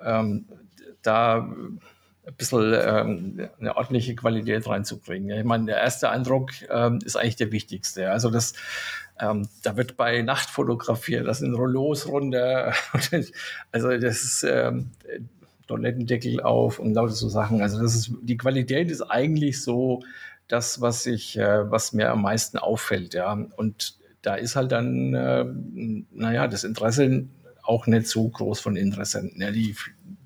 ähm, 0.00 0.46
da 1.02 1.48
ein 2.26 2.34
bisschen 2.36 2.74
ähm, 2.74 3.48
eine 3.60 3.76
ordentliche 3.76 4.14
Qualität 4.14 4.66
reinzubringen. 4.66 5.38
Ich 5.38 5.44
meine, 5.44 5.66
der 5.66 5.78
erste 5.78 6.08
Eindruck 6.08 6.50
ähm, 6.70 7.00
ist 7.04 7.16
eigentlich 7.16 7.36
der 7.36 7.52
wichtigste. 7.52 8.10
Also 8.10 8.30
das, 8.30 8.54
ähm, 9.20 9.48
da 9.62 9.76
wird 9.76 9.96
bei 9.96 10.22
Nacht 10.22 10.48
fotografiert, 10.48 11.26
das 11.26 11.38
sind 11.38 11.54
Rollos 11.54 12.08
runter, 12.08 12.72
also 13.72 13.96
das 13.96 14.24
ist 14.24 14.44
ähm, 14.44 14.90
Toilettendeckel 15.66 16.40
auf 16.40 16.78
und 16.78 16.94
lauter 16.94 17.12
so 17.12 17.28
Sachen. 17.28 17.62
Also 17.62 17.80
das 17.80 17.94
ist, 17.94 18.12
die 18.22 18.36
Qualität 18.36 18.90
ist 18.90 19.02
eigentlich 19.02 19.62
so 19.62 20.02
das, 20.48 20.80
was 20.80 21.06
ich, 21.06 21.38
äh, 21.38 21.70
was 21.70 21.92
mir 21.92 22.10
am 22.10 22.22
meisten 22.22 22.58
auffällt, 22.58 23.14
ja. 23.14 23.32
Und 23.56 23.98
da 24.22 24.34
ist 24.34 24.56
halt 24.56 24.72
dann, 24.72 25.14
äh, 25.14 25.44
naja, 26.12 26.48
das 26.48 26.64
Interesse 26.64 27.26
auch 27.62 27.86
nicht 27.86 28.08
so 28.08 28.28
groß 28.28 28.60
von 28.60 28.76
Interessenten. 28.76 29.40
Ja, 29.40 29.50
die 29.50 29.74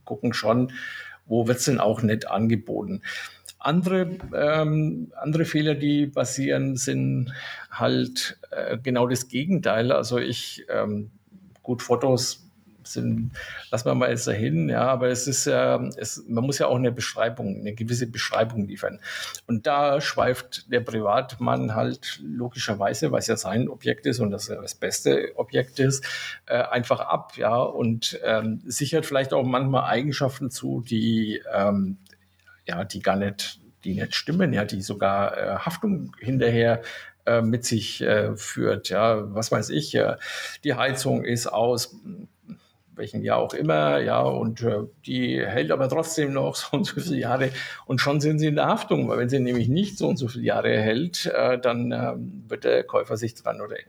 gucken 0.05 0.33
schon, 0.33 0.73
wo 1.27 1.47
wird 1.47 1.59
es 1.59 1.65
denn 1.67 1.79
auch 1.79 2.03
nicht 2.03 2.29
angeboten? 2.29 3.03
Andere, 3.59 4.11
ähm, 4.35 5.13
andere 5.17 5.45
Fehler, 5.45 5.75
die 5.75 6.07
passieren, 6.07 6.77
sind 6.77 7.33
halt 7.71 8.39
äh, 8.51 8.79
genau 8.79 9.09
das 9.09 9.29
Gegenteil. 9.29 9.93
Also 9.93 10.19
ich, 10.19 10.65
ähm, 10.69 11.11
gut, 11.63 11.83
Fotos 11.83 12.48
sind, 12.93 13.33
lassen 13.71 13.87
wir 13.87 13.95
mal 13.95 14.11
jetzt 14.11 14.27
dahin, 14.27 14.69
ja, 14.69 14.83
aber 14.83 15.09
es 15.09 15.27
ist 15.27 15.45
ja, 15.47 15.83
es, 15.97 16.25
man 16.29 16.45
muss 16.45 16.59
ja 16.59 16.67
auch 16.67 16.77
eine 16.77 16.93
Beschreibung, 16.93 17.61
eine 17.61 17.75
gewisse 17.75 18.07
Beschreibung 18.07 18.67
liefern. 18.67 19.01
Und 19.47 19.67
da 19.67 20.01
schweift 20.01 20.71
der 20.73 20.81
Privatmann 20.81 21.75
halt 21.75 22.21
logischerweise, 22.23 23.13
weil 23.13 23.21
es 23.21 23.27
ja 23.27 23.37
sein 23.37 23.69
Objekt 23.69 24.07
ist 24.07 24.21
und 24.21 24.31
das 24.31 24.49
ja 24.49 24.61
das 24.61 24.75
beste 24.75 25.33
Objekt 25.37 25.79
ist, 25.79 26.05
äh, 26.47 26.63
einfach 26.63 27.01
ab, 27.01 27.37
ja, 27.37 27.57
und 27.57 28.19
ähm, 28.25 28.61
sichert 28.67 29.07
vielleicht 29.07 29.33
auch 29.33 29.45
manchmal 29.45 29.85
Eigenschaften 29.85 30.51
zu, 30.51 30.83
die, 30.87 31.43
ähm, 31.55 31.99
ja, 32.67 32.85
die 32.85 33.01
gar 33.01 33.17
nicht, 33.17 33.61
die 33.85 33.95
nicht 33.95 34.15
stimmen, 34.15 34.53
ja, 34.53 34.65
die 34.65 34.83
sogar 34.83 35.37
äh, 35.37 35.59
Haftung 35.59 36.15
hinterher 36.19 36.83
äh, 37.29 37.43
mit 37.43 37.65
sich 37.65 38.01
äh, 38.01 38.37
führt. 38.37 38.89
Ja, 38.89 39.35
was 39.35 39.53
weiß 39.53 39.71
ich, 39.71 39.95
äh, 39.95 40.17
die 40.65 40.75
Heizung 40.75 41.25
ist 41.25 41.47
aus, 41.47 41.97
welchen 42.99 43.23
Jahr 43.23 43.39
auch 43.39 43.55
immer, 43.55 43.99
ja, 44.01 44.21
und 44.21 44.63
äh, 44.63 44.81
die 45.07 45.45
hält 45.45 45.71
aber 45.71 45.89
trotzdem 45.89 46.33
noch 46.33 46.55
so 46.57 46.77
und 46.77 46.85
so 46.85 47.01
viele 47.01 47.19
Jahre 47.19 47.51
und 47.87 48.01
schon 48.01 48.21
sind 48.21 48.39
sie 48.39 48.49
in 48.49 48.57
der 48.57 48.67
Haftung, 48.67 49.09
weil 49.09 49.19
wenn 49.19 49.29
sie 49.29 49.41
nämlich 49.41 49.69
nicht 49.69 49.99
so 49.99 50.09
und 50.09 50.17
so 50.17 50.29
viele 50.29 50.45
Jahre 50.45 50.79
hält, 50.79 51.27
äh, 51.27 51.59
dann 51.59 51.93
äh, 51.93 52.15
wird 52.49 52.65
der 52.65 52.85
Käufer 52.85 53.17
sich 53.17 53.35
dran 53.35 53.61
oder 53.61 53.79
äh, 53.79 53.85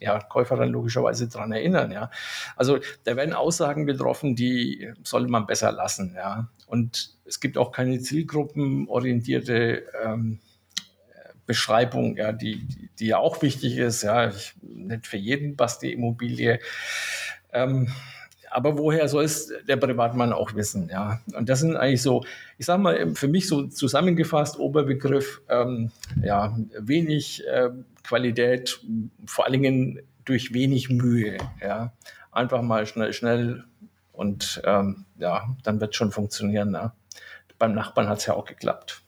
ja, 0.00 0.18
Käufer 0.20 0.56
dann 0.56 0.70
logischerweise 0.70 1.28
dran 1.28 1.52
erinnern, 1.52 1.90
ja. 1.90 2.10
Also 2.56 2.78
da 3.04 3.16
werden 3.16 3.34
Aussagen 3.34 3.86
getroffen, 3.86 4.36
die 4.36 4.92
sollte 5.02 5.28
man 5.28 5.46
besser 5.46 5.72
lassen, 5.72 6.14
ja. 6.16 6.48
Und 6.66 7.14
es 7.24 7.40
gibt 7.40 7.58
auch 7.58 7.72
keine 7.72 8.00
zielgruppenorientierte 8.00 9.84
ähm, 10.04 10.40
Beschreibung, 11.46 12.16
ja, 12.16 12.32
die, 12.32 12.66
die 12.98 13.08
ja 13.08 13.18
auch 13.18 13.42
wichtig 13.42 13.76
ist, 13.76 14.02
ja, 14.02 14.28
ich, 14.28 14.54
nicht 14.62 15.06
für 15.06 15.18
jeden 15.18 15.56
passt 15.56 15.82
die 15.82 15.92
Immobilie. 15.92 16.58
Ähm, 17.52 17.88
aber 18.54 18.78
woher 18.78 19.08
soll 19.08 19.24
es 19.24 19.52
der 19.66 19.76
Privatmann 19.76 20.32
auch 20.32 20.54
wissen? 20.54 20.88
Ja, 20.88 21.20
und 21.36 21.48
das 21.48 21.58
sind 21.58 21.76
eigentlich 21.76 22.02
so, 22.02 22.24
ich 22.56 22.66
sage 22.66 22.80
mal, 22.80 23.14
für 23.14 23.26
mich 23.26 23.48
so 23.48 23.66
zusammengefasst 23.66 24.60
Oberbegriff, 24.60 25.42
ähm, 25.48 25.90
ja, 26.22 26.56
wenig 26.78 27.44
äh, 27.48 27.70
Qualität, 28.04 28.80
vor 29.26 29.44
allen 29.44 29.60
Dingen 29.60 30.00
durch 30.24 30.54
wenig 30.54 30.88
Mühe. 30.88 31.38
Ja, 31.60 31.92
einfach 32.30 32.62
mal 32.62 32.86
schnell, 32.86 33.12
schnell 33.12 33.64
und 34.12 34.62
ähm, 34.64 35.04
ja, 35.18 35.56
dann 35.64 35.80
wird 35.80 35.96
schon 35.96 36.12
funktionieren. 36.12 36.70
Ne? 36.70 36.92
Beim 37.58 37.74
Nachbarn 37.74 38.08
hat 38.08 38.18
es 38.18 38.26
ja 38.26 38.34
auch 38.34 38.44
geklappt. 38.44 39.02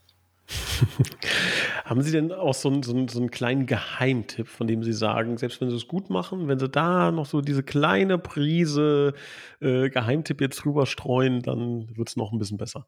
Haben 1.85 2.03
Sie 2.03 2.13
denn 2.13 2.33
auch 2.33 2.55
so 2.55 2.69
einen, 2.69 2.83
so, 2.83 2.93
einen, 2.93 3.09
so 3.09 3.19
einen 3.19 3.31
kleinen 3.31 3.67
Geheimtipp, 3.67 4.49
von 4.49 4.67
dem 4.67 4.83
Sie 4.83 4.93
sagen, 4.93 5.37
selbst 5.39 5.61
wenn 5.61 5.71
Sie 5.71 5.77
es 5.77 5.89
gut 5.89 6.11
machen, 6.11 6.49
wenn 6.49 6.59
Sie 6.59 6.69
da 6.69 7.11
noch 7.11 7.27
so 7.27 7.41
diese 7.41 7.63
kleine 7.63 8.19
Prise 8.19 9.15
äh, 9.61 9.89
Geheimtipp 9.91 10.41
jetzt 10.41 10.65
drüber 10.65 10.87
streuen, 10.87 11.43
dann 11.43 11.97
wird 11.97 12.09
es 12.09 12.17
noch 12.17 12.33
ein 12.33 12.39
bisschen 12.39 12.59
besser? 12.59 12.87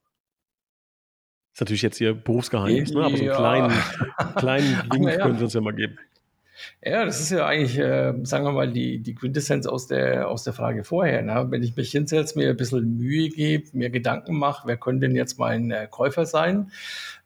Ist 1.55 1.61
natürlich 1.61 1.83
jetzt 1.83 2.01
Ihr 2.01 2.15
Berufsgeheimnis, 2.15 2.93
ne? 2.93 3.05
aber 3.05 3.17
so 3.17 3.25
einen 3.25 3.35
kleinen, 3.35 3.73
kleinen 4.37 4.83
Wink 4.93 5.09
ja. 5.09 5.17
können 5.19 5.39
Sie 5.39 5.45
uns 5.45 5.55
ja 5.55 5.61
mal 5.61 5.75
geben. 5.75 5.99
Ja, 6.83 7.05
das 7.05 7.21
ist 7.21 7.31
ja 7.31 7.47
eigentlich, 7.47 7.79
äh, 7.79 8.15
sagen 8.23 8.45
wir 8.45 8.53
mal, 8.53 8.71
die, 8.71 8.99
die 8.99 9.15
Quintessenz 9.15 9.67
aus 9.67 9.87
der, 9.87 10.29
aus 10.29 10.45
der 10.45 10.53
Frage 10.53 10.85
vorher. 10.85 11.23
Ne? 11.23 11.47
Wenn 11.51 11.63
ich 11.63 11.77
mich 11.77 11.91
hinsetze, 11.91 12.39
mir 12.39 12.51
ein 12.51 12.57
bisschen 12.57 12.97
Mühe 12.97 13.29
gebe, 13.29 13.69
mir 13.73 13.91
Gedanken 13.91 14.37
mache, 14.37 14.67
wer 14.67 14.77
könnte 14.77 15.07
denn 15.07 15.17
jetzt 15.17 15.39
mein 15.39 15.71
äh, 15.71 15.87
Käufer 15.91 16.27
sein 16.27 16.71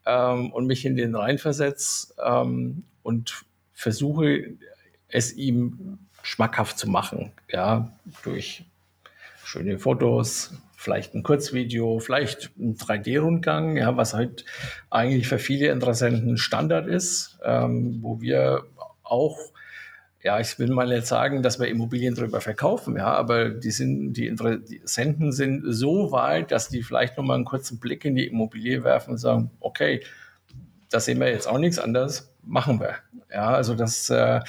ähm, 0.06 0.52
und 0.52 0.66
mich 0.66 0.84
in 0.84 0.96
den 0.96 1.14
reinversetze 1.14 2.14
ähm, 2.24 2.84
und 3.02 3.44
versuche, 3.72 4.54
es 5.08 5.32
ihm 5.34 5.98
schmackhaft 6.22 6.78
zu 6.78 6.88
machen, 6.88 7.32
ja, 7.50 7.92
durch 8.22 8.64
schöne 9.44 9.78
Fotos, 9.78 10.54
vielleicht 10.76 11.14
ein 11.14 11.22
Kurzvideo, 11.22 11.98
vielleicht 12.00 12.50
ein 12.58 12.76
3D-Rundgang, 12.76 13.76
ja, 13.76 13.96
was 13.96 14.14
halt 14.14 14.44
eigentlich 14.90 15.28
für 15.28 15.38
viele 15.38 15.68
Interessenten 15.68 16.38
Standard 16.38 16.86
ist, 16.86 17.38
ähm, 17.44 17.98
wo 18.02 18.20
wir 18.20 18.64
auch, 19.12 19.38
ja, 20.22 20.40
ich 20.40 20.58
will 20.58 20.72
mal 20.72 20.88
nicht 20.88 21.06
sagen, 21.06 21.42
dass 21.42 21.60
wir 21.60 21.68
Immobilien 21.68 22.14
drüber 22.14 22.40
verkaufen, 22.40 22.96
ja, 22.96 23.12
aber 23.12 23.50
die 23.50 23.70
sind, 23.70 24.14
die 24.14 24.26
Interessenten 24.26 25.32
sind 25.32 25.64
so 25.66 26.12
weit, 26.12 26.50
dass 26.50 26.68
die 26.68 26.82
vielleicht 26.82 27.16
nochmal 27.16 27.36
einen 27.36 27.44
kurzen 27.44 27.78
Blick 27.78 28.04
in 28.04 28.14
die 28.14 28.26
Immobilie 28.26 28.84
werfen 28.84 29.12
und 29.12 29.18
sagen, 29.18 29.50
okay, 29.60 30.02
das 30.90 31.04
sehen 31.06 31.20
wir 31.20 31.28
jetzt 31.28 31.48
auch 31.48 31.58
nichts 31.58 31.78
anderes, 31.78 32.34
machen 32.42 32.80
wir. 32.80 32.96
Ja, 33.30 33.50
also 33.50 33.74
das, 33.74 34.10
äh, 34.10 34.40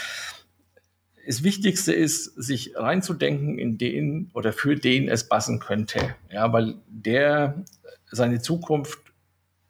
das 1.25 1.43
Wichtigste 1.43 1.93
ist, 1.93 2.25
sich 2.25 2.75
reinzudenken 2.75 3.57
in 3.57 3.77
den 3.77 4.29
oder 4.33 4.51
für 4.51 4.75
den 4.75 5.07
es 5.07 5.27
passen 5.27 5.59
könnte. 5.59 6.15
Ja, 6.29 6.51
weil 6.51 6.75
der 6.87 7.63
seine 8.11 8.41
Zukunft 8.41 8.99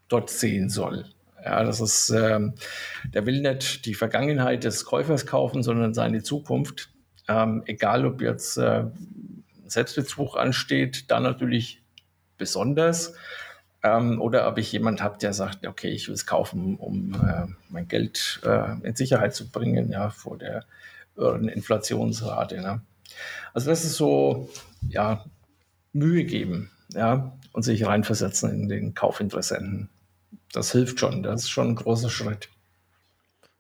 dort 0.08 0.30
sehen 0.30 0.70
soll. 0.70 1.06
Ja, 1.44 1.64
das 1.64 1.82
ist, 1.82 2.10
ähm, 2.10 2.54
der 3.14 3.26
will 3.26 3.42
nicht 3.42 3.86
die 3.86 3.96
Vergangenheit 3.96 4.64
des 4.64 4.86
Käufers 4.86 5.26
kaufen, 5.26 5.62
sondern 5.62 5.94
seine 5.94 6.24
Zukunft. 6.24 6.90
Ähm, 7.28 7.64
egal, 7.66 8.06
ob 8.06 8.22
jetzt 8.22 8.58
äh, 8.58 8.86
Selbstbezug 9.66 10.38
ansteht, 10.38 11.12
dann 11.12 11.24
natürlich 11.24 11.82
besonders. 12.38 13.14
Ähm, 13.84 14.22
oder 14.22 14.48
ob 14.48 14.58
ich 14.58 14.72
jemand 14.72 15.04
habe, 15.04 15.18
der 15.18 15.34
sagt, 15.34 15.68
okay, 15.68 15.90
ich 15.90 16.08
will 16.08 16.16
es 16.16 16.26
kaufen, 16.26 16.78
um 16.78 17.14
äh, 17.16 17.48
mein 17.70 17.90
Geld 17.90 18.40
äh, 18.46 18.76
in 18.88 18.96
Sicherheit 18.96 19.36
zu 19.36 19.50
bringen, 19.50 19.92
ja, 19.92 20.10
vor 20.10 20.38
der 20.38 20.66
Inflationsrate. 21.16 22.60
Ne? 22.62 22.82
Also 23.54 23.70
das 23.70 23.84
ist 23.84 23.98
so, 23.98 24.50
ja, 24.90 25.26
Mühe 25.92 26.24
geben, 26.24 26.72
ja, 26.90 27.38
und 27.52 27.62
sich 27.62 27.86
reinversetzen 27.86 28.50
in 28.52 28.68
den 28.68 28.96
Kaufinteressenten 28.96 29.90
das 30.54 30.72
hilft 30.72 31.00
schon. 31.00 31.24
Das 31.24 31.42
ist 31.42 31.50
schon 31.50 31.70
ein 31.70 31.76
großer 31.76 32.10
Schritt. 32.10 32.50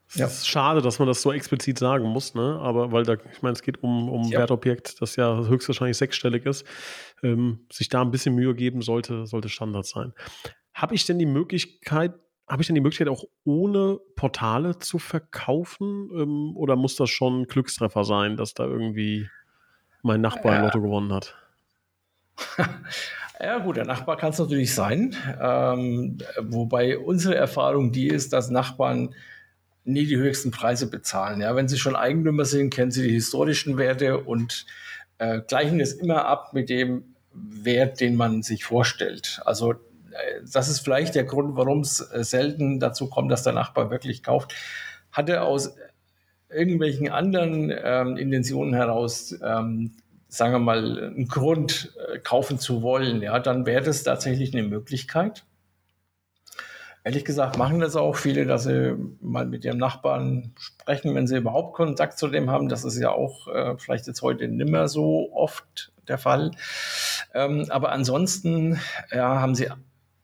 Es 0.10 0.15
ja. 0.15 0.27
ist 0.27 0.47
schade, 0.47 0.82
dass 0.82 0.99
man 0.99 1.08
das 1.08 1.23
so 1.23 1.34
explizit 1.34 1.79
sagen 1.79 2.06
muss, 2.06 2.36
ne? 2.36 2.60
Aber 2.62 2.91
weil 2.91 3.03
da, 3.03 3.13
ich 3.13 3.41
meine, 3.41 3.53
es 3.53 3.63
geht 3.63 3.82
um, 3.82 4.10
um 4.10 4.23
ja. 4.25 4.39
Wertobjekt, 4.39 5.01
das 5.01 5.15
ja 5.15 5.45
höchstwahrscheinlich 5.45 5.97
sechsstellig 5.97 6.45
ist. 6.45 6.65
Ähm, 7.23 7.65
sich 7.71 7.89
da 7.89 8.01
ein 8.01 8.12
bisschen 8.12 8.36
Mühe 8.36 8.53
geben 8.53 8.84
sollte, 8.84 9.25
sollte 9.25 9.49
Standard 9.49 9.88
sein. 9.88 10.13
Habe 10.73 10.93
ich 10.93 11.06
denn 11.06 11.17
die 11.17 11.25
Möglichkeit, 11.25 12.13
habe 12.47 12.62
ich 12.62 12.67
denn 12.67 12.75
die 12.75 12.82
Möglichkeit, 12.82 13.08
auch 13.08 13.23
ohne 13.43 13.99
Portale 14.15 14.77
zu 14.77 14.99
verkaufen? 14.99 16.12
Ähm, 16.13 16.56
oder 16.56 16.75
muss 16.75 16.95
das 16.95 17.10
schon 17.10 17.45
Glückstreffer 17.47 18.03
sein, 18.03 18.38
dass 18.38 18.53
da 18.53 18.65
irgendwie 18.65 19.27
mein 20.03 20.21
Nachbar 20.21 20.56
ja. 20.56 20.62
Lotto 20.62 20.82
gewonnen 20.82 21.12
hat. 21.12 21.36
Ja 23.43 23.58
gut, 23.58 23.75
der 23.75 23.84
Nachbar 23.84 24.15
kann 24.15 24.29
es 24.29 24.39
natürlich 24.39 24.73
sein, 24.73 25.17
ähm, 25.41 26.17
wobei 26.39 26.97
unsere 26.97 27.36
Erfahrung 27.36 27.91
die 27.91 28.08
ist, 28.08 28.32
dass 28.32 28.49
Nachbarn 28.49 29.13
nie 29.84 30.06
die 30.06 30.15
höchsten 30.15 30.51
Preise 30.51 30.89
bezahlen. 30.89 31.41
Ja, 31.41 31.53
wenn 31.53 31.67
sie 31.67 31.77
schon 31.77 31.97
Eigentümer 31.97 32.45
sind, 32.45 32.73
kennen 32.73 32.91
sie 32.91 33.03
die 33.03 33.13
historischen 33.13 33.77
Werte 33.77 34.19
und 34.19 34.65
äh, 35.17 35.41
gleichen 35.45 35.82
es 35.82 35.91
immer 35.91 36.25
ab 36.25 36.53
mit 36.53 36.69
dem 36.69 37.15
Wert, 37.34 37.99
den 37.99 38.15
man 38.15 38.43
sich 38.43 38.63
vorstellt. 38.63 39.41
Also 39.43 39.73
äh, 39.73 39.75
das 40.49 40.69
ist 40.69 40.79
vielleicht 40.79 41.13
der 41.13 41.25
Grund, 41.25 41.58
warum 41.58 41.82
es 41.82 41.99
äh, 41.99 42.23
selten 42.23 42.79
dazu 42.79 43.10
kommt, 43.10 43.29
dass 43.29 43.43
der 43.43 43.51
Nachbar 43.51 43.91
wirklich 43.91 44.23
kauft. 44.23 44.56
Hat 45.12 45.27
er 45.27 45.43
aus 45.43 45.75
irgendwelchen 46.49 47.10
anderen 47.10 47.73
ähm, 47.84 48.15
Intentionen 48.15 48.73
heraus, 48.73 49.38
ähm, 49.43 49.91
sagen 50.34 50.54
wir 50.54 50.60
mal, 50.60 51.00
einen 51.00 51.28
Grund 51.28 51.93
äh, 52.12 52.17
kaufen 52.17 52.58
zu 52.58 52.82
wollen, 52.82 53.22
ja, 53.22 53.38
dann 53.38 53.67
wäre 53.67 53.84
das 53.84 54.02
tatsächlich 54.02 54.54
eine 54.54 54.63
Möglichkeit. 54.63 55.43
Ehrlich 57.04 57.24
gesagt 57.24 57.58
machen 57.58 57.80
das 57.80 57.96
auch 57.96 58.15
viele, 58.15 58.46
dass 58.46 58.63
sie 58.63 58.96
mal 59.22 59.46
mit 59.46 59.63
ihrem 59.63 59.78
Nachbarn 59.78 60.54
sprechen, 60.58 61.13
wenn 61.13 61.28
sie 61.28 61.38
überhaupt 61.38 61.76
Kontakt 61.76 62.17
zu 62.17 62.30
dem 62.30 62.50
haben. 62.50 62.67
Das 62.67 62.84
ist 62.84 62.98
ja 62.98 63.12
auch 63.12 63.48
äh, 63.48 63.78
vielleicht 63.78 64.08
jetzt 64.08 64.24
heute 64.24 64.48
nicht 64.48 64.72
mehr 64.72 64.88
so 64.88 65.30
oft 65.34 65.91
der 66.08 66.17
Fall. 66.17 66.52
Ähm, 67.36 67.67
aber 67.69 67.91
ansonsten 67.91 68.80
ja, 69.12 69.39
haben 69.39 69.54
sie 69.54 69.67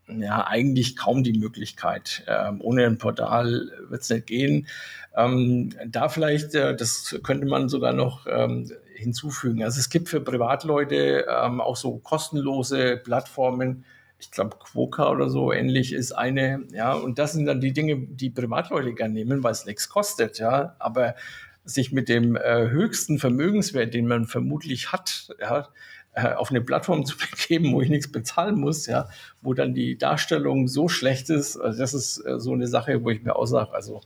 ja 0.07 0.47
eigentlich 0.47 0.95
kaum 0.95 1.23
die 1.23 1.37
Möglichkeit. 1.37 2.23
Ähm, 2.27 2.61
ohne 2.61 2.85
ein 2.85 2.97
Portal 2.97 3.69
wird 3.89 4.01
es 4.01 4.09
nicht 4.09 4.25
gehen. 4.25 4.67
Ähm, 5.15 5.75
da 5.85 6.09
vielleicht, 6.09 6.55
äh, 6.55 6.75
das 6.75 7.19
könnte 7.23 7.45
man 7.45 7.69
sogar 7.69 7.93
noch 7.93 8.25
ähm, 8.27 8.71
hinzufügen. 8.99 9.63
Also 9.63 9.79
es 9.79 9.89
gibt 9.89 10.09
für 10.09 10.21
Privatleute 10.21 11.25
ähm, 11.29 11.61
auch 11.61 11.75
so 11.75 11.97
kostenlose 11.97 12.97
Plattformen, 12.97 13.85
ich 14.19 14.31
glaube, 14.31 14.57
Quoka 14.59 15.09
oder 15.09 15.29
so 15.29 15.53
ähnlich 15.53 15.93
ist 15.93 16.11
eine, 16.11 16.65
ja, 16.73 16.93
und 16.93 17.17
das 17.19 17.31
sind 17.31 17.45
dann 17.45 17.61
die 17.61 17.71
Dinge, 17.71 17.97
die 17.97 18.29
Privatleute 18.29 18.93
gerne 18.93 19.13
nehmen, 19.13 19.43
weil 19.43 19.53
es 19.53 19.65
nichts 19.65 19.87
kostet, 19.87 20.39
ja, 20.39 20.75
aber 20.77 21.15
sich 21.63 21.91
mit 21.91 22.09
dem 22.09 22.35
äh, 22.35 22.69
höchsten 22.69 23.17
Vermögenswert, 23.17 23.93
den 23.93 24.07
man 24.07 24.25
vermutlich 24.25 24.91
hat, 24.91 25.33
ja, 25.39 25.69
äh, 26.13 26.33
auf 26.33 26.49
eine 26.49 26.61
Plattform 26.61 27.05
zu 27.05 27.15
begeben, 27.31 27.71
wo 27.71 27.81
ich 27.81 27.89
nichts 27.89 28.11
bezahlen 28.11 28.59
muss, 28.59 28.87
ja, 28.87 29.07
wo 29.41 29.53
dann 29.53 29.73
die 29.73 29.97
Darstellung 29.97 30.67
so 30.67 30.89
schlecht 30.89 31.29
ist, 31.29 31.57
also 31.57 31.79
das 31.79 31.93
ist 31.93 32.25
äh, 32.25 32.39
so 32.39 32.51
eine 32.51 32.67
Sache, 32.67 33.03
wo 33.03 33.09
ich 33.09 33.23
mir 33.23 33.35
aussage, 33.35 33.73
also 33.73 34.01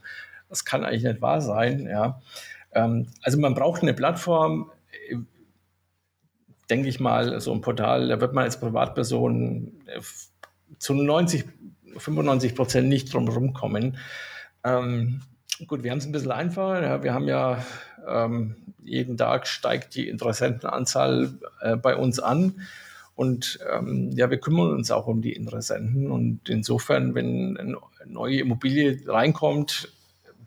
das 0.48 0.64
kann 0.64 0.84
eigentlich 0.84 1.02
nicht 1.02 1.22
wahr 1.22 1.40
sein, 1.40 1.86
ja. 1.88 2.20
Ähm, 2.72 3.08
also 3.22 3.40
man 3.40 3.54
braucht 3.54 3.82
eine 3.82 3.94
Plattform, 3.94 4.70
denke 6.70 6.88
ich 6.88 7.00
mal, 7.00 7.40
so 7.40 7.52
ein 7.52 7.60
Portal, 7.60 8.08
da 8.08 8.20
wird 8.20 8.32
man 8.32 8.44
als 8.44 8.58
Privatperson 8.58 9.72
äh, 9.86 10.00
zu 10.78 10.94
90, 10.94 11.44
95 11.96 12.54
Prozent 12.54 12.88
nicht 12.88 13.12
drum 13.12 13.28
rumkommen. 13.28 13.98
Ähm, 14.64 15.22
gut, 15.66 15.82
wir 15.82 15.90
haben 15.90 15.98
es 15.98 16.06
ein 16.06 16.12
bisschen 16.12 16.32
einfacher. 16.32 16.82
Ja, 16.82 17.02
wir 17.02 17.14
haben 17.14 17.28
ja 17.28 17.64
ähm, 18.06 18.56
jeden 18.82 19.16
Tag 19.16 19.46
steigt 19.46 19.94
die 19.94 20.08
Interessentenanzahl 20.08 21.38
äh, 21.60 21.76
bei 21.76 21.96
uns 21.96 22.20
an. 22.20 22.60
Und 23.14 23.60
ähm, 23.72 24.10
ja, 24.14 24.28
wir 24.30 24.38
kümmern 24.38 24.72
uns 24.72 24.90
auch 24.90 25.06
um 25.06 25.22
die 25.22 25.32
Interessenten. 25.32 26.10
Und 26.10 26.48
insofern, 26.48 27.14
wenn 27.14 27.56
eine 27.56 27.76
neue 28.06 28.40
Immobilie 28.40 29.00
reinkommt, 29.06 29.88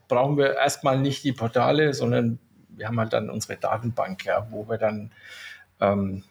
brauchen 0.08 0.38
wir 0.38 0.56
erstmal 0.56 1.00
nicht 1.00 1.24
die 1.24 1.32
Portale, 1.32 1.94
sondern 1.94 2.40
wir 2.78 2.88
haben 2.88 3.00
halt 3.00 3.14
dann 3.14 3.30
unsere 3.30 3.58
Datenbank, 3.58 4.26
ja, 4.26 4.48
wo 4.52 4.68
wir 4.70 4.78
dann 4.78 5.12
ähm, 5.80 6.24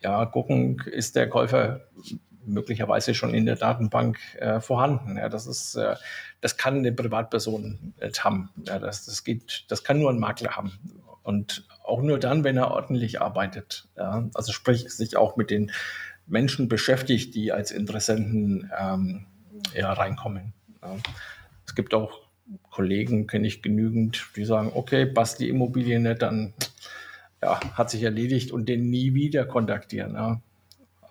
ja, 0.00 0.26
gucken, 0.26 0.80
ist 0.86 1.16
der 1.16 1.28
Käufer 1.28 1.80
möglicherweise 2.44 3.14
schon 3.14 3.34
in 3.34 3.46
der 3.46 3.56
Datenbank 3.56 4.18
äh, 4.36 4.60
vorhanden. 4.60 5.16
Ja, 5.16 5.28
das 5.28 5.46
ist, 5.46 5.76
äh, 5.76 5.94
das 6.40 6.56
kann 6.56 6.78
eine 6.78 6.92
Privatperson 6.92 7.94
nicht 8.00 8.24
haben. 8.24 8.50
Ja, 8.66 8.78
das, 8.78 9.06
das 9.06 9.24
geht, 9.24 9.64
das 9.68 9.84
kann 9.84 10.00
nur 10.00 10.10
ein 10.10 10.18
Makler 10.18 10.56
haben. 10.56 10.72
Und 11.22 11.66
auch 11.84 12.02
nur 12.02 12.18
dann, 12.18 12.42
wenn 12.42 12.56
er 12.56 12.72
ordentlich 12.72 13.20
arbeitet. 13.20 13.86
Ja, 13.96 14.28
also 14.34 14.52
sprich, 14.52 14.88
sich 14.90 15.16
auch 15.16 15.36
mit 15.36 15.50
den 15.50 15.70
Menschen 16.26 16.68
beschäftigt, 16.68 17.34
die 17.34 17.52
als 17.52 17.70
Interessenten 17.70 18.70
ähm, 18.76 19.26
ja, 19.74 19.92
reinkommen. 19.92 20.52
Ja. 20.82 20.96
Es 21.66 21.74
gibt 21.74 21.94
auch 21.94 22.21
Kollegen, 22.70 23.26
kenne 23.26 23.46
ich 23.46 23.62
genügend, 23.62 24.28
die 24.36 24.44
sagen, 24.44 24.72
okay, 24.74 25.06
passt 25.06 25.40
die 25.40 25.48
Immobilie 25.48 26.00
nicht, 26.00 26.22
dann 26.22 26.52
ja, 27.42 27.60
hat 27.74 27.90
sich 27.90 28.02
erledigt 28.02 28.52
und 28.52 28.68
den 28.68 28.90
nie 28.90 29.14
wieder 29.14 29.44
kontaktieren. 29.44 30.14
Ja. 30.14 30.40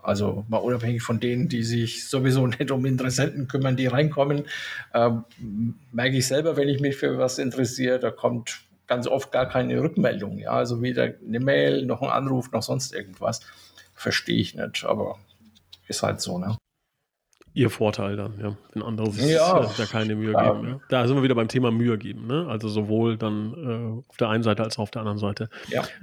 Also 0.03 0.45
mal 0.49 0.57
unabhängig 0.57 1.03
von 1.03 1.19
denen, 1.19 1.47
die 1.47 1.63
sich 1.63 2.09
sowieso 2.09 2.47
nicht 2.47 2.71
um 2.71 2.85
Interessenten 2.85 3.47
kümmern, 3.47 3.75
die 3.75 3.87
reinkommen, 3.87 4.45
ähm, 4.93 5.25
merke 5.91 6.17
ich 6.17 6.27
selber, 6.27 6.57
wenn 6.57 6.69
ich 6.69 6.79
mich 6.79 6.95
für 6.95 7.17
was 7.17 7.37
interessiere, 7.37 7.99
da 7.99 8.09
kommt 8.09 8.61
ganz 8.87 9.07
oft 9.07 9.31
gar 9.31 9.47
keine 9.47 9.81
Rückmeldung. 9.81 10.39
Ja. 10.39 10.51
Also 10.51 10.81
weder 10.81 11.13
eine 11.25 11.39
Mail, 11.39 11.85
noch 11.85 12.01
ein 12.01 12.09
Anruf, 12.09 12.51
noch 12.51 12.63
sonst 12.63 12.93
irgendwas. 12.93 13.41
Verstehe 13.93 14.37
ich 14.37 14.55
nicht, 14.55 14.83
aber 14.83 15.19
ist 15.87 16.01
halt 16.01 16.21
so. 16.21 16.39
Ne? 16.39 16.57
Ihr 17.53 17.69
Vorteil 17.69 18.15
dann, 18.15 18.39
ja. 18.39 18.57
Wenn 18.73 18.83
andere 18.83 19.11
sich 19.11 19.33
ja. 19.33 19.69
da 19.77 19.85
keine 19.85 20.15
Mühe 20.15 20.31
ja. 20.31 20.53
geben. 20.53 20.67
Ja. 20.67 20.79
Da 20.89 21.07
sind 21.07 21.17
wir 21.17 21.23
wieder 21.23 21.35
beim 21.35 21.49
Thema 21.49 21.71
Mühe 21.71 21.97
geben, 21.97 22.27
ne? 22.27 22.47
Also 22.47 22.69
sowohl 22.69 23.17
dann 23.17 23.53
äh, 23.53 24.09
auf 24.09 24.17
der 24.17 24.29
einen 24.29 24.43
Seite 24.43 24.63
als 24.63 24.77
auch 24.77 24.83
auf 24.83 24.91
der 24.91 25.01
anderen 25.01 25.17
Seite. 25.17 25.49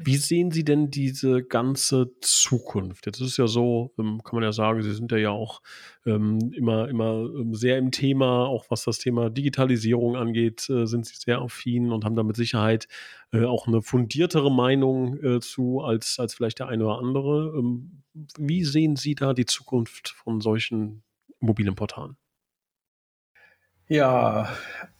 Wie 0.02 0.16
sehen 0.16 0.50
Sie 0.50 0.64
denn 0.64 0.90
diese 0.90 1.42
ganze 1.42 2.10
Zukunft? 2.20 3.06
Jetzt 3.06 3.20
ist 3.20 3.28
es 3.28 3.36
ja 3.38 3.46
so, 3.46 3.92
ähm, 3.98 4.20
kann 4.22 4.34
man 4.34 4.42
ja 4.42 4.52
sagen, 4.52 4.82
Sie 4.82 4.92
sind 4.92 5.10
ja, 5.10 5.18
ja 5.18 5.30
auch 5.30 5.62
ähm, 6.04 6.52
immer, 6.54 6.88
immer 6.88 7.30
ähm, 7.34 7.54
sehr 7.54 7.78
im 7.78 7.90
Thema, 7.90 8.46
auch 8.46 8.66
was 8.68 8.84
das 8.84 8.98
Thema 8.98 9.30
Digitalisierung 9.30 10.16
angeht, 10.16 10.68
äh, 10.68 10.86
sind 10.86 11.06
Sie 11.06 11.16
sehr 11.16 11.40
affin 11.40 11.92
und 11.92 12.04
haben 12.04 12.16
da 12.16 12.22
mit 12.22 12.36
Sicherheit 12.36 12.88
äh, 13.32 13.44
auch 13.44 13.66
eine 13.66 13.80
fundiertere 13.80 14.50
Meinung 14.50 15.22
äh, 15.22 15.40
zu 15.40 15.80
als, 15.80 16.18
als 16.18 16.34
vielleicht 16.34 16.58
der 16.58 16.68
eine 16.68 16.84
oder 16.84 16.98
andere. 16.98 17.54
Ähm, 17.56 18.02
wie 18.38 18.64
sehen 18.64 18.96
Sie 18.96 19.14
da 19.14 19.32
die 19.32 19.46
Zukunft 19.46 20.10
von 20.10 20.40
solchen 20.40 21.04
mobilen 21.40 21.74
Portalen? 21.74 22.16
Ja, 23.88 24.50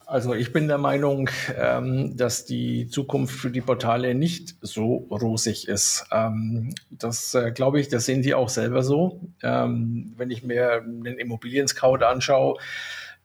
also 0.07 0.33
ich 0.33 0.55
bin 0.55 0.69
der 0.69 0.79
Meinung, 0.79 1.29
ähm, 1.55 2.17
dass 2.17 2.47
die 2.47 2.89
Zukunft 2.89 3.39
für 3.39 3.51
die 3.51 3.61
Portale 3.61 4.15
nicht 4.15 4.57
so 4.63 5.07
rosig 5.11 5.69
ist. 5.69 6.07
Ähm, 6.11 6.75
das 6.89 7.35
äh, 7.35 7.53
glaube 7.53 7.79
ich, 7.79 7.89
das 7.89 8.07
sehen 8.07 8.23
die 8.23 8.35
auch 8.35 8.49
selber 8.49 8.83
so. 8.83 9.21
Ähm, 9.43 10.15
wenn 10.17 10.31
ich 10.31 10.43
mir 10.43 10.81
den 10.81 11.19
Immobilien-Scout 11.19 12.03
anschaue, 12.03 12.57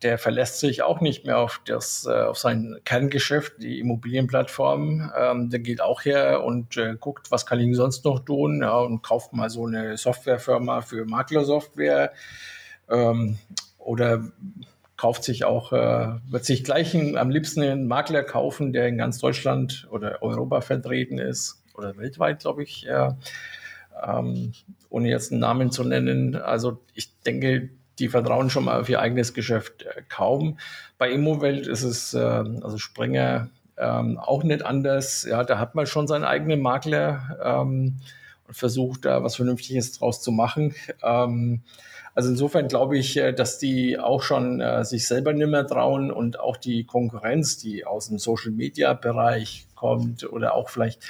der 0.02 0.17
verlässt 0.17 0.60
sich 0.60 0.82
auch 0.82 0.99
nicht 0.99 1.26
mehr 1.26 1.38
auf, 1.38 1.62
das, 1.65 2.06
äh, 2.06 2.23
auf 2.23 2.38
sein 2.38 2.76
Kerngeschäft, 2.84 3.54
die 3.60 3.80
Immobilienplattform. 3.80 5.10
Ähm, 5.17 5.49
der 5.49 5.62
geht 5.62 5.80
auch 5.80 6.04
her 6.04 6.43
und 6.43 6.76
äh, 6.76 6.97
guckt, 6.99 7.32
was 7.32 7.45
kann 7.45 7.62
ich 7.62 7.73
sonst 7.78 8.04
noch 8.04 8.19
tun 8.19 8.60
ja, 8.62 8.78
und 8.78 9.02
kauft 9.02 9.32
mal 9.32 9.49
so 9.49 9.65
eine 9.65 9.95
Softwarefirma 9.95 10.82
für 10.82 11.06
Maklersoftware 11.06 12.12
ähm, 12.89 13.38
oder 13.78 14.24
kauft 14.98 15.24
sich 15.24 15.43
auch, 15.43 15.74
äh, 15.74 16.13
wird 16.30 16.46
sich 16.46 16.63
gleich 16.63 16.96
einen, 16.96 17.17
am 17.17 17.30
liebsten 17.30 17.62
einen 17.62 17.88
Makler 17.88 18.24
kaufen, 18.24 18.72
der 18.74 18.88
in 18.88 18.98
ganz 18.98 19.19
Deutschland 19.19 19.88
oder 19.91 20.22
Europa 20.22 20.62
vertreten 20.62 21.17
ist 21.17 21.62
oder 21.76 21.98
weltweit, 21.98 22.39
glaube 22.39 22.63
ich, 22.63 22.88
äh, 22.88 23.12
ähm, 24.02 24.54
ohne 24.89 25.10
jetzt 25.10 25.32
einen 25.32 25.41
Namen 25.41 25.72
zu 25.72 25.84
nennen. 25.84 26.36
Also 26.36 26.80
ich 26.93 27.19
denke, 27.22 27.69
die 28.00 28.08
vertrauen 28.08 28.50
schon 28.50 28.65
mal 28.65 28.80
auf 28.80 28.89
ihr 28.89 29.00
eigenes 29.00 29.34
Geschäft 29.34 29.84
äh, 29.84 30.04
kaum. 30.08 30.58
Bei 30.98 31.12
Immowelt 31.12 31.67
ist 31.67 31.84
es, 31.84 32.13
äh, 32.13 32.19
also 32.19 32.78
Springer, 32.78 33.50
ähm, 33.78 34.17
auch 34.17 34.43
nicht 34.43 34.63
anders. 34.63 35.24
Ja, 35.24 35.43
da 35.43 35.60
hat 35.60 35.76
man 35.76 35.86
schon 35.86 36.08
seinen 36.08 36.24
eigenen 36.24 36.62
Makler 36.62 37.38
ähm, 37.43 38.00
und 38.48 38.56
versucht 38.56 39.06
da 39.06 39.24
was 39.24 39.36
Vernünftiges 39.36 39.91
draus 39.93 40.22
zu 40.22 40.32
machen. 40.32 40.76
Ähm, 41.04 41.63
also 42.15 42.30
insofern 42.30 42.67
glaube 42.67 42.97
ich, 42.97 43.17
äh, 43.17 43.34
dass 43.34 43.58
die 43.58 43.97
auch 43.97 44.21
schon 44.21 44.62
äh, 44.62 44.84
sich 44.86 45.08
selber 45.08 45.34
nicht 45.34 45.47
mehr 45.47 45.65
trauen 45.65 46.12
und 46.12 46.39
auch 46.39 46.58
die 46.58 46.86
Konkurrenz, 46.86 47.58
die 47.58 47.86
aus 47.86 48.08
dem 48.10 48.19
Social-Media-Bereich 48.19 49.67
kommt 49.76 50.23
oder 50.32 50.54
auch 50.56 50.69
vielleicht 50.69 51.02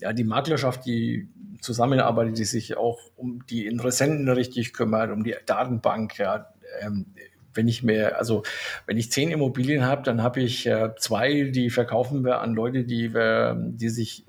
ja, 0.00 0.12
die 0.12 0.24
Maklerschaft, 0.24 0.86
die 0.86 1.28
zusammenarbeitet, 1.60 2.38
die 2.38 2.44
sich 2.44 2.76
auch 2.76 2.98
um 3.16 3.44
die 3.46 3.66
Interessenten 3.66 4.28
richtig 4.28 4.72
kümmert, 4.72 5.10
um 5.10 5.24
die 5.24 5.34
Datenbank, 5.46 6.18
ja, 6.18 6.52
ähm, 6.80 7.06
wenn 7.52 7.66
ich 7.66 7.82
mir, 7.82 8.16
also 8.16 8.44
wenn 8.86 8.96
ich 8.96 9.10
zehn 9.10 9.30
Immobilien 9.30 9.84
habe, 9.84 10.02
dann 10.02 10.22
habe 10.22 10.40
ich 10.40 10.66
äh, 10.66 10.90
zwei, 10.96 11.50
die 11.50 11.70
verkaufen 11.70 12.24
wir 12.24 12.40
an 12.40 12.54
Leute, 12.54 12.84
die 12.84 13.12
wir, 13.12 13.56
die 13.58 13.88
sich, 13.88 14.24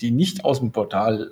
die 0.00 0.10
nicht 0.10 0.44
aus 0.44 0.60
dem 0.60 0.72
Portal 0.72 1.30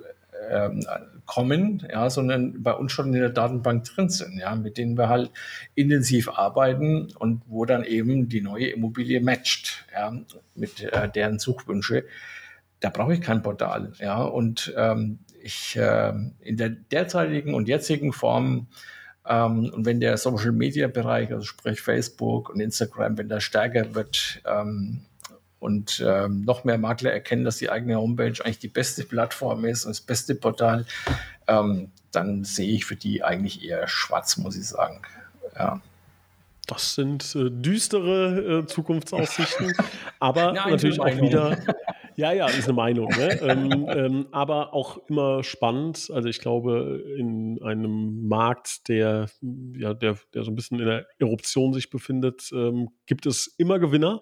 ähm, 0.49 0.85
kommen, 1.25 1.87
ja, 1.89 2.09
sondern 2.09 2.61
bei 2.63 2.73
uns 2.73 2.91
schon 2.91 3.13
in 3.13 3.19
der 3.19 3.29
Datenbank 3.29 3.83
drin 3.85 4.09
sind, 4.09 4.37
ja, 4.39 4.55
mit 4.55 4.77
denen 4.77 4.97
wir 4.97 5.09
halt 5.09 5.31
intensiv 5.75 6.29
arbeiten 6.29 7.11
und 7.17 7.43
wo 7.47 7.65
dann 7.65 7.83
eben 7.83 8.29
die 8.29 8.41
neue 8.41 8.67
Immobilie 8.67 9.21
matcht, 9.21 9.85
ja, 9.93 10.13
mit 10.55 10.81
äh, 10.81 11.09
deren 11.09 11.39
Suchwünsche. 11.39 12.05
da 12.79 12.89
brauche 12.89 13.13
ich 13.13 13.21
kein 13.21 13.43
Portal. 13.43 13.93
Ja, 13.99 14.21
und 14.23 14.73
ähm, 14.75 15.19
ich 15.43 15.75
äh, 15.75 16.13
in 16.39 16.57
der 16.57 16.69
derzeitigen 16.69 17.53
und 17.53 17.67
jetzigen 17.67 18.13
Form 18.13 18.67
ähm, 19.25 19.71
und 19.73 19.85
wenn 19.85 19.99
der 19.99 20.17
Social 20.17 20.51
Media 20.51 20.87
Bereich, 20.87 21.31
also 21.31 21.45
sprich 21.45 21.81
Facebook 21.81 22.49
und 22.49 22.59
Instagram, 22.59 23.17
wenn 23.17 23.29
das 23.29 23.43
stärker 23.43 23.93
wird 23.93 24.41
ähm, 24.45 25.05
und 25.61 26.03
ähm, 26.05 26.41
noch 26.41 26.63
mehr 26.63 26.79
Makler 26.79 27.13
erkennen, 27.13 27.45
dass 27.45 27.57
die 27.57 27.69
eigene 27.69 27.95
Homepage 27.95 28.33
eigentlich 28.43 28.57
die 28.57 28.67
beste 28.67 29.03
Plattform 29.03 29.63
ist 29.63 29.85
und 29.85 29.91
das 29.91 30.01
beste 30.01 30.33
Portal, 30.33 30.87
ähm, 31.47 31.91
dann 32.11 32.43
sehe 32.43 32.73
ich 32.73 32.85
für 32.85 32.95
die 32.95 33.23
eigentlich 33.23 33.63
eher 33.63 33.87
schwarz, 33.87 34.37
muss 34.37 34.57
ich 34.57 34.67
sagen. 34.67 35.03
Ja. 35.55 35.79
Das 36.65 36.95
sind 36.95 37.35
äh, 37.35 37.51
düstere 37.51 38.61
äh, 38.61 38.65
Zukunftsaussichten, 38.65 39.73
aber 40.19 40.53
Nein, 40.53 40.71
natürlich 40.71 40.99
auch 40.99 41.05
wieder. 41.05 41.57
Ja, 42.15 42.33
ja, 42.33 42.47
ist 42.47 42.65
eine 42.65 42.73
Meinung. 42.73 43.09
Ne? 43.09 43.39
ähm, 43.41 43.87
ähm, 43.89 44.27
aber 44.31 44.73
auch 44.73 44.97
immer 45.07 45.43
spannend. 45.43 46.09
Also 46.13 46.27
ich 46.27 46.39
glaube, 46.39 47.03
in 47.17 47.61
einem 47.63 48.27
Markt, 48.27 48.89
der, 48.89 49.27
ja, 49.77 49.93
der, 49.93 50.17
der 50.33 50.43
so 50.43 50.51
ein 50.51 50.55
bisschen 50.55 50.79
in 50.79 50.85
der 50.85 51.05
Eruption 51.19 51.73
sich 51.73 51.89
befindet, 51.89 52.49
ähm, 52.53 52.89
gibt 53.05 53.25
es 53.25 53.47
immer 53.57 53.79
Gewinner. 53.79 54.21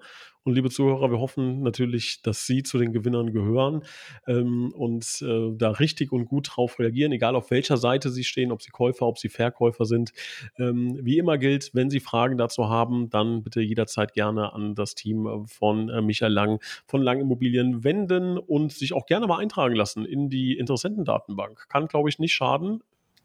Und 0.49 0.55
liebe 0.55 0.71
Zuhörer, 0.71 1.11
wir 1.11 1.19
hoffen 1.19 1.61
natürlich, 1.61 2.23
dass 2.23 2.47
Sie 2.47 2.63
zu 2.63 2.79
den 2.79 2.91
Gewinnern 2.91 3.31
gehören 3.31 3.83
ähm, 4.25 4.73
und 4.75 5.21
äh, 5.21 5.51
da 5.55 5.69
richtig 5.69 6.11
und 6.11 6.25
gut 6.25 6.49
drauf 6.55 6.79
reagieren, 6.79 7.11
egal 7.11 7.35
auf 7.35 7.51
welcher 7.51 7.77
Seite 7.77 8.09
Sie 8.09 8.23
stehen, 8.23 8.51
ob 8.51 8.63
Sie 8.63 8.71
Käufer, 8.71 9.05
ob 9.05 9.19
Sie 9.19 9.29
Verkäufer 9.29 9.85
sind. 9.85 10.11
Ähm, 10.57 10.97
wie 11.03 11.19
immer 11.19 11.37
gilt, 11.37 11.69
wenn 11.75 11.91
Sie 11.91 11.99
Fragen 11.99 12.39
dazu 12.39 12.67
haben, 12.67 13.11
dann 13.11 13.43
bitte 13.43 13.61
jederzeit 13.61 14.13
gerne 14.13 14.51
an 14.51 14.73
das 14.73 14.95
Team 14.95 15.45
von 15.45 15.87
äh, 15.89 16.01
Michael 16.01 16.33
Lang 16.33 16.59
von 16.87 17.03
Lang 17.03 17.19
Immobilien 17.19 17.83
wenden 17.83 18.39
und 18.39 18.71
sich 18.73 18.93
auch 18.93 19.05
gerne 19.05 19.27
mal 19.27 19.37
eintragen 19.37 19.75
lassen 19.75 20.03
in 20.03 20.31
die 20.31 20.57
Interessentendatenbank. 20.57 21.69
Kann, 21.69 21.85
glaube 21.85 22.09
ich, 22.09 22.17
nicht 22.17 22.33
schaden. 22.33 22.81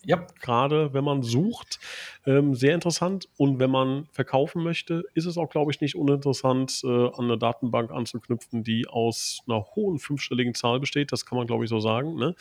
Ja, 0.06 0.26
gerade 0.40 0.92
wenn 0.92 1.04
man 1.04 1.22
sucht, 1.22 1.78
ähm, 2.26 2.54
sehr 2.54 2.74
interessant. 2.74 3.28
Und 3.36 3.58
wenn 3.58 3.70
man 3.70 4.06
verkaufen 4.12 4.62
möchte, 4.62 5.04
ist 5.14 5.26
es 5.26 5.36
auch, 5.36 5.50
glaube 5.50 5.70
ich, 5.70 5.80
nicht 5.80 5.96
uninteressant, 5.96 6.82
äh, 6.84 6.88
an 6.88 7.24
eine 7.24 7.38
Datenbank 7.38 7.90
anzuknüpfen, 7.90 8.64
die 8.64 8.86
aus 8.86 9.42
einer 9.46 9.64
hohen 9.74 9.98
fünfstelligen 9.98 10.54
Zahl 10.54 10.80
besteht. 10.80 11.12
Das 11.12 11.26
kann 11.26 11.38
man, 11.38 11.46
glaube 11.46 11.64
ich, 11.64 11.70
so 11.70 11.80
sagen. 11.80 12.16
Ne? 12.16 12.34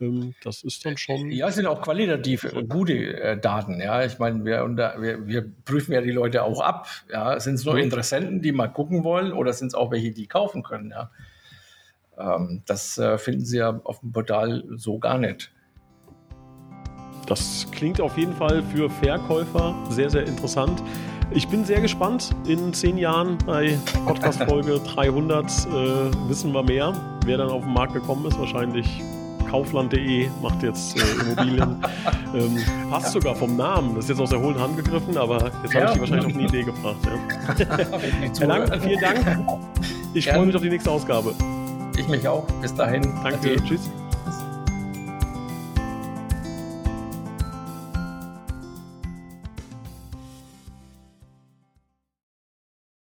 Ähm, 0.00 0.34
das 0.42 0.62
ist 0.62 0.84
dann 0.84 0.96
schon. 0.96 1.30
Ja, 1.30 1.48
es 1.48 1.56
sind 1.56 1.66
auch 1.66 1.82
qualitativ 1.82 2.46
gute 2.68 2.94
äh, 2.94 3.38
Daten. 3.38 3.80
Ja, 3.80 4.04
ich 4.04 4.18
meine, 4.18 4.44
wir, 4.44 4.66
wir, 4.66 5.26
wir, 5.26 5.52
prüfen 5.64 5.92
ja 5.92 6.00
die 6.00 6.10
Leute 6.10 6.42
auch 6.42 6.60
ab. 6.60 6.88
Ja, 7.12 7.38
sind 7.40 7.54
es 7.54 7.64
nur 7.64 7.74
mhm. 7.74 7.80
Interessenten, 7.80 8.42
die 8.42 8.52
mal 8.52 8.68
gucken 8.68 9.04
wollen, 9.04 9.32
oder 9.32 9.52
sind 9.52 9.68
es 9.68 9.74
auch 9.74 9.90
welche, 9.90 10.12
die 10.12 10.26
kaufen 10.26 10.62
können? 10.62 10.90
Ja, 10.90 11.10
ähm, 12.18 12.62
das 12.66 12.98
äh, 12.98 13.18
finden 13.18 13.44
Sie 13.44 13.58
ja 13.58 13.80
auf 13.84 14.00
dem 14.00 14.12
Portal 14.12 14.64
so 14.76 14.98
gar 14.98 15.18
nicht. 15.18 15.52
Das 17.28 17.66
klingt 17.70 18.00
auf 18.00 18.16
jeden 18.16 18.34
Fall 18.34 18.62
für 18.62 18.88
Verkäufer 18.88 19.74
sehr, 19.90 20.08
sehr 20.08 20.26
interessant. 20.26 20.82
Ich 21.30 21.46
bin 21.46 21.62
sehr 21.64 21.82
gespannt. 21.82 22.34
In 22.46 22.72
zehn 22.72 22.96
Jahren 22.96 23.36
bei 23.44 23.78
Podcast-Folge 24.06 24.80
300 24.80 25.44
äh, 25.44 26.28
wissen 26.28 26.52
wir 26.52 26.62
mehr. 26.62 26.94
Wer 27.26 27.36
dann 27.36 27.50
auf 27.50 27.64
den 27.64 27.74
Markt 27.74 27.92
gekommen 27.92 28.24
ist, 28.26 28.38
wahrscheinlich 28.38 29.02
Kaufland.de 29.50 30.28
macht 30.40 30.62
jetzt 30.62 30.96
äh, 30.96 31.22
Immobilien. 31.22 31.76
ähm, 32.34 32.58
passt 32.90 33.06
ja. 33.06 33.12
sogar 33.12 33.34
vom 33.34 33.56
Namen. 33.56 33.94
Das 33.94 34.04
ist 34.04 34.10
jetzt 34.10 34.20
aus 34.20 34.30
der 34.30 34.40
hohen 34.40 34.58
Hand 34.58 34.76
gegriffen, 34.76 35.18
aber 35.18 35.50
jetzt 35.62 35.74
ja. 35.74 35.80
habe 35.80 35.86
ich 35.86 35.92
die 35.92 36.00
wahrscheinlich 36.00 36.26
auf 36.26 36.34
eine 36.34 36.48
Idee 36.48 36.62
gebracht. 36.62 36.96
Ja. 37.04 37.66
Herr 38.38 38.46
Lang, 38.46 38.80
vielen 38.80 39.00
Dank. 39.00 39.60
Ich 40.14 40.26
freue 40.28 40.46
mich 40.46 40.56
auf 40.56 40.62
die 40.62 40.70
nächste 40.70 40.90
Ausgabe. 40.90 41.34
Ich 41.98 42.08
mich 42.08 42.26
auch. 42.26 42.46
Bis 42.62 42.74
dahin. 42.74 43.02
Danke. 43.22 43.56
Tschüss. 43.64 43.90